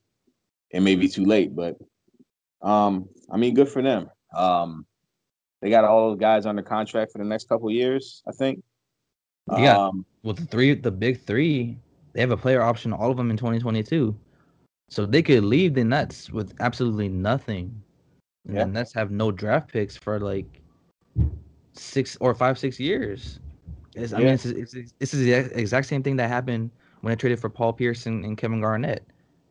it 0.72 0.82
may 0.82 0.96
be 0.96 1.08
too 1.08 1.24
late. 1.24 1.56
But 1.56 1.78
um, 2.62 3.08
I 3.32 3.38
mean, 3.38 3.54
good 3.54 3.70
for 3.70 3.82
them. 3.82 4.10
Um, 4.36 4.86
they 5.64 5.70
got 5.70 5.86
all 5.86 6.10
those 6.10 6.20
guys 6.20 6.46
under 6.46 6.62
contract 6.62 7.14
for 7.14 7.20
the 7.20 7.24
next 7.24 7.48
couple 7.48 7.72
years, 7.72 8.22
I 8.28 8.34
think. 8.34 8.62
Yeah. 9.58 9.78
Um, 9.78 10.06
well, 10.22 10.34
the 10.34 10.46
three, 10.46 10.74
the 10.74 10.92
big 10.92 11.22
three, 11.22 11.78
they 12.12 12.20
have 12.20 12.32
a 12.32 12.38
player 12.38 12.62
option, 12.62 12.92
all 12.92 13.10
of 13.10 13.16
them 13.16 13.32
in 13.32 13.38
2022. 13.38 14.14
So 14.90 15.06
they 15.06 15.22
could 15.22 15.46
leave 15.46 15.74
the 15.74 15.86
Nets 15.86 16.30
with 16.30 16.54
absolutely 16.60 17.08
nothing. 17.08 17.82
And 18.46 18.58
yeah. 18.58 18.66
the 18.66 18.72
Nets 18.72 18.94
have 18.94 19.10
no 19.10 19.32
draft 19.32 19.72
picks 19.72 19.96
for 19.96 20.20
like 20.20 20.62
six 21.72 22.18
or 22.20 22.36
five, 22.36 22.60
six 22.60 22.78
years. 22.78 23.40
It's, 23.96 24.12
yeah. 24.12 24.18
I 24.18 24.22
mean, 24.22 24.34
it's, 24.34 24.46
it's, 24.46 24.74
it's, 24.74 24.94
this 25.00 25.14
is 25.14 25.22
the 25.22 25.32
exact 25.58 25.88
same 25.88 26.04
thing 26.04 26.18
that 26.18 26.28
happened 26.28 26.72
when 27.02 27.14
I 27.14 27.16
traded 27.16 27.40
for 27.40 27.50
Paul 27.50 27.78
and, 27.80 28.26
and 28.26 28.38
Kevin 28.38 28.60
Garnett. 28.60 29.06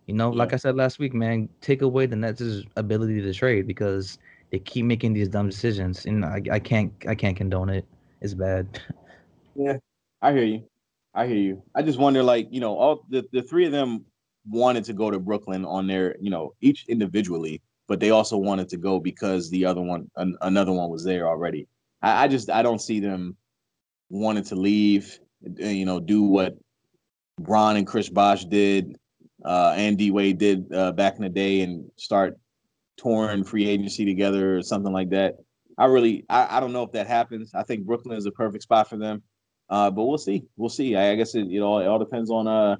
You 0.07 0.15
know, 0.15 0.31
yeah. 0.31 0.39
like 0.39 0.53
I 0.53 0.57
said 0.57 0.77
last 0.77 0.99
week, 0.99 1.15
man, 1.15 1.49
take 1.63 1.81
away 1.81 2.05
the 2.05 2.17
Nets' 2.17 2.65
ability 2.77 3.23
to 3.23 3.33
trade 3.33 3.67
because 3.67 4.19
they 4.53 4.59
keep 4.59 4.85
making 4.85 5.15
these 5.15 5.29
dumb 5.29 5.49
decisions, 5.49 6.05
and 6.05 6.25
I, 6.25 6.43
I 6.53 6.59
can't 6.61 6.93
I 7.09 7.15
can't 7.15 7.37
condone 7.37 7.71
it. 7.71 7.87
It's 8.21 8.35
bad. 8.35 8.81
Yeah, 9.57 9.79
I 10.21 10.33
hear 10.33 10.45
you. 10.45 10.65
I 11.15 11.27
hear 11.27 11.39
you. 11.39 11.63
I 11.75 11.83
just 11.83 11.99
wonder, 11.99 12.23
like, 12.23 12.49
you 12.51 12.61
know, 12.61 12.77
all 12.77 13.05
the, 13.09 13.27
the 13.33 13.43
three 13.43 13.67
of 13.67 13.73
them 13.73 14.05
wanted 14.47 14.85
to 14.85 14.93
go 14.93 15.11
to 15.11 15.19
Brooklyn 15.19 15.65
on 15.65 15.87
their, 15.87 16.17
you 16.21 16.31
know, 16.31 16.55
each 16.61 16.87
individually, 16.89 17.61
but 17.89 18.01
they 18.01 18.11
also 18.11 18.37
wanted 18.37 18.69
to 18.71 18.77
go 18.77 19.01
because 19.01 19.51
the 19.51 19.65
other 19.65 19.83
one, 19.83 20.11
an, 20.17 20.37
another 20.43 20.73
one 20.73 20.89
was 20.89 21.05
there 21.05 21.27
already. 21.27 21.67
I, 22.01 22.25
I 22.25 22.29
just, 22.29 22.49
I 22.49 22.63
don't 22.63 22.81
see 22.81 23.01
them 23.01 23.37
wanting 24.09 24.45
to 24.45 24.55
leave, 24.55 25.19
you 25.59 25.85
know, 25.85 26.01
do 26.01 26.23
what 26.23 26.57
Bron 27.39 27.77
and 27.77 27.87
Chris 27.87 28.09
Bosh 28.09 28.45
did, 28.45 28.97
uh, 29.45 29.75
and 29.77 29.99
D 29.99 30.11
Wade 30.11 30.39
did 30.39 30.73
uh, 30.73 30.93
back 30.93 31.17
in 31.17 31.23
the 31.23 31.29
day 31.29 31.61
and 31.61 31.91
start 31.97 32.39
touring 33.03 33.45
free 33.45 33.69
agency 33.69 34.05
together 34.05 34.57
or 34.59 34.63
something 34.63 34.93
like 34.93 35.11
that. 35.11 35.37
I 35.79 35.87
really, 35.87 36.25
I, 36.29 36.59
I 36.59 36.61
don't 36.61 36.73
know 36.73 36.83
if 36.83 36.93
that 36.93 37.07
happens. 37.07 37.53
I 37.55 37.63
think 37.63 37.87
Brooklyn 37.87 38.17
is 38.17 38.27
a 38.27 38.31
perfect 38.31 38.63
spot 38.63 38.89
for 38.89 38.97
them. 38.97 39.23
Uh, 39.73 39.91
but 39.91 40.05
we'll 40.05 40.19
see. 40.19 40.45
We'll 40.57 40.69
see. 40.69 40.97
I, 40.97 41.13
I 41.13 41.15
guess 41.15 41.35
it, 41.35 41.47
you 41.47 41.59
know 41.59 41.79
it 41.79 41.87
all 41.87 41.99
depends 41.99 42.31
on 42.31 42.47
uh 42.47 42.77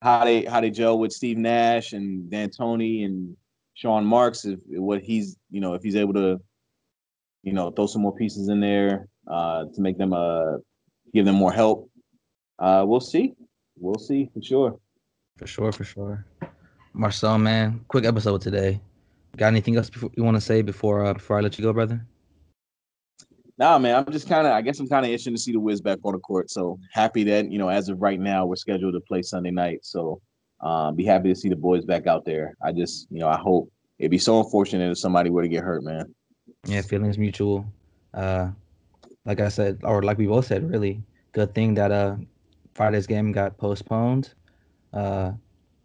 how 0.00 0.24
they 0.24 0.44
how 0.44 0.60
they 0.60 0.70
gel 0.70 0.98
with 0.98 1.12
Steve 1.12 1.36
Nash 1.36 1.92
and 1.92 2.30
D'Antoni 2.30 3.04
and 3.04 3.36
Sean 3.74 4.06
Marks 4.06 4.46
if 4.46 4.58
what 4.68 5.02
he's 5.02 5.36
you 5.50 5.60
know 5.60 5.74
if 5.74 5.82
he's 5.82 5.96
able 5.96 6.14
to 6.14 6.40
you 7.42 7.52
know 7.52 7.70
throw 7.70 7.86
some 7.86 8.00
more 8.00 8.14
pieces 8.14 8.48
in 8.48 8.58
there 8.60 9.06
uh 9.30 9.64
to 9.74 9.80
make 9.82 9.98
them 9.98 10.14
uh 10.14 10.56
give 11.12 11.26
them 11.26 11.34
more 11.34 11.52
help. 11.52 11.90
Uh 12.58 12.84
we'll 12.86 13.00
see. 13.00 13.34
We'll 13.76 13.98
see 13.98 14.30
for 14.32 14.40
sure. 14.40 14.78
For 15.36 15.46
sure, 15.46 15.72
for 15.72 15.84
sure. 15.84 16.24
Marcel, 16.94 17.38
man, 17.38 17.84
quick 17.88 18.06
episode 18.06 18.40
today. 18.40 18.80
Got 19.36 19.48
anything 19.48 19.76
else 19.76 19.90
before 19.90 20.10
you 20.16 20.24
want 20.24 20.36
to 20.36 20.40
say 20.40 20.62
before 20.62 21.04
uh, 21.04 21.14
before 21.14 21.38
I 21.38 21.40
let 21.40 21.58
you 21.58 21.64
go, 21.64 21.72
brother? 21.72 22.04
Nah, 23.56 23.78
man, 23.78 23.94
I'm 23.96 24.12
just 24.12 24.28
kind 24.28 24.46
of, 24.46 24.52
I 24.52 24.62
guess 24.62 24.80
I'm 24.80 24.88
kind 24.88 25.06
of 25.06 25.12
itching 25.12 25.32
to 25.32 25.40
see 25.40 25.52
the 25.52 25.60
Wiz 25.60 25.80
back 25.80 26.00
on 26.02 26.12
the 26.12 26.18
court. 26.18 26.50
So 26.50 26.78
happy 26.92 27.22
that, 27.24 27.52
you 27.52 27.58
know, 27.58 27.68
as 27.68 27.88
of 27.88 28.02
right 28.02 28.18
now, 28.18 28.46
we're 28.46 28.56
scheduled 28.56 28.94
to 28.94 29.00
play 29.00 29.22
Sunday 29.22 29.52
night. 29.52 29.80
So 29.82 30.20
um, 30.60 30.96
be 30.96 31.04
happy 31.04 31.28
to 31.28 31.36
see 31.36 31.48
the 31.48 31.56
boys 31.56 31.84
back 31.84 32.08
out 32.08 32.24
there. 32.24 32.54
I 32.64 32.72
just, 32.72 33.06
you 33.10 33.20
know, 33.20 33.28
I 33.28 33.36
hope 33.36 33.70
it'd 33.98 34.10
be 34.10 34.18
so 34.18 34.40
unfortunate 34.40 34.90
if 34.90 34.98
somebody 34.98 35.30
were 35.30 35.42
to 35.42 35.48
get 35.48 35.62
hurt, 35.62 35.84
man. 35.84 36.12
Yeah, 36.66 36.80
feelings 36.80 37.16
mutual. 37.16 37.64
Uh, 38.12 38.50
like 39.24 39.40
I 39.40 39.48
said, 39.48 39.80
or 39.84 40.02
like 40.02 40.18
we 40.18 40.26
both 40.26 40.46
said, 40.46 40.68
really 40.68 41.02
good 41.32 41.54
thing 41.54 41.74
that 41.74 41.90
uh 41.90 42.16
Friday's 42.74 43.06
game 43.06 43.30
got 43.30 43.56
postponed. 43.56 44.34
Uh, 44.92 45.32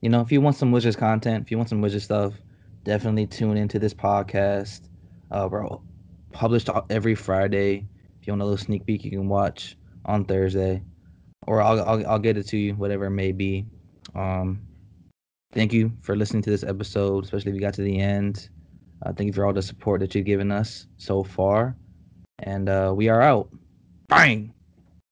you 0.01 0.09
know, 0.09 0.21
if 0.21 0.31
you 0.31 0.41
want 0.41 0.55
some 0.55 0.71
Wizards 0.71 0.95
content, 0.95 1.43
if 1.43 1.51
you 1.51 1.57
want 1.57 1.69
some 1.69 1.81
Wizards 1.81 2.05
stuff, 2.05 2.33
definitely 2.83 3.27
tune 3.27 3.57
into 3.57 3.79
this 3.79 3.93
podcast. 3.93 4.81
Uh, 5.31 5.47
bro, 5.47 5.81
published 6.31 6.69
every 6.89 7.15
Friday. 7.15 7.87
If 8.19 8.27
you 8.27 8.33
want 8.33 8.41
a 8.41 8.45
little 8.45 8.57
sneak 8.57 8.85
peek, 8.85 9.03
you 9.03 9.11
can 9.11 9.27
watch 9.27 9.77
on 10.05 10.25
Thursday, 10.25 10.83
or 11.47 11.61
I'll 11.61 11.81
I'll, 11.81 12.07
I'll 12.07 12.19
get 12.19 12.37
it 12.37 12.47
to 12.47 12.57
you, 12.57 12.73
whatever 12.75 13.05
it 13.05 13.11
may 13.11 13.31
be. 13.31 13.65
Um, 14.15 14.61
thank 15.53 15.73
you 15.73 15.91
for 16.01 16.15
listening 16.15 16.43
to 16.43 16.49
this 16.49 16.63
episode, 16.63 17.23
especially 17.23 17.51
if 17.51 17.55
you 17.55 17.61
got 17.61 17.73
to 17.75 17.83
the 17.83 17.99
end. 17.99 18.49
Uh, 19.05 19.13
thank 19.13 19.27
you 19.27 19.33
for 19.33 19.45
all 19.45 19.53
the 19.53 19.61
support 19.61 20.01
that 20.01 20.13
you've 20.13 20.25
given 20.25 20.51
us 20.51 20.87
so 20.97 21.23
far, 21.23 21.75
and 22.39 22.67
uh, 22.67 22.91
we 22.95 23.07
are 23.07 23.21
out. 23.21 23.49
Bang. 24.07 24.53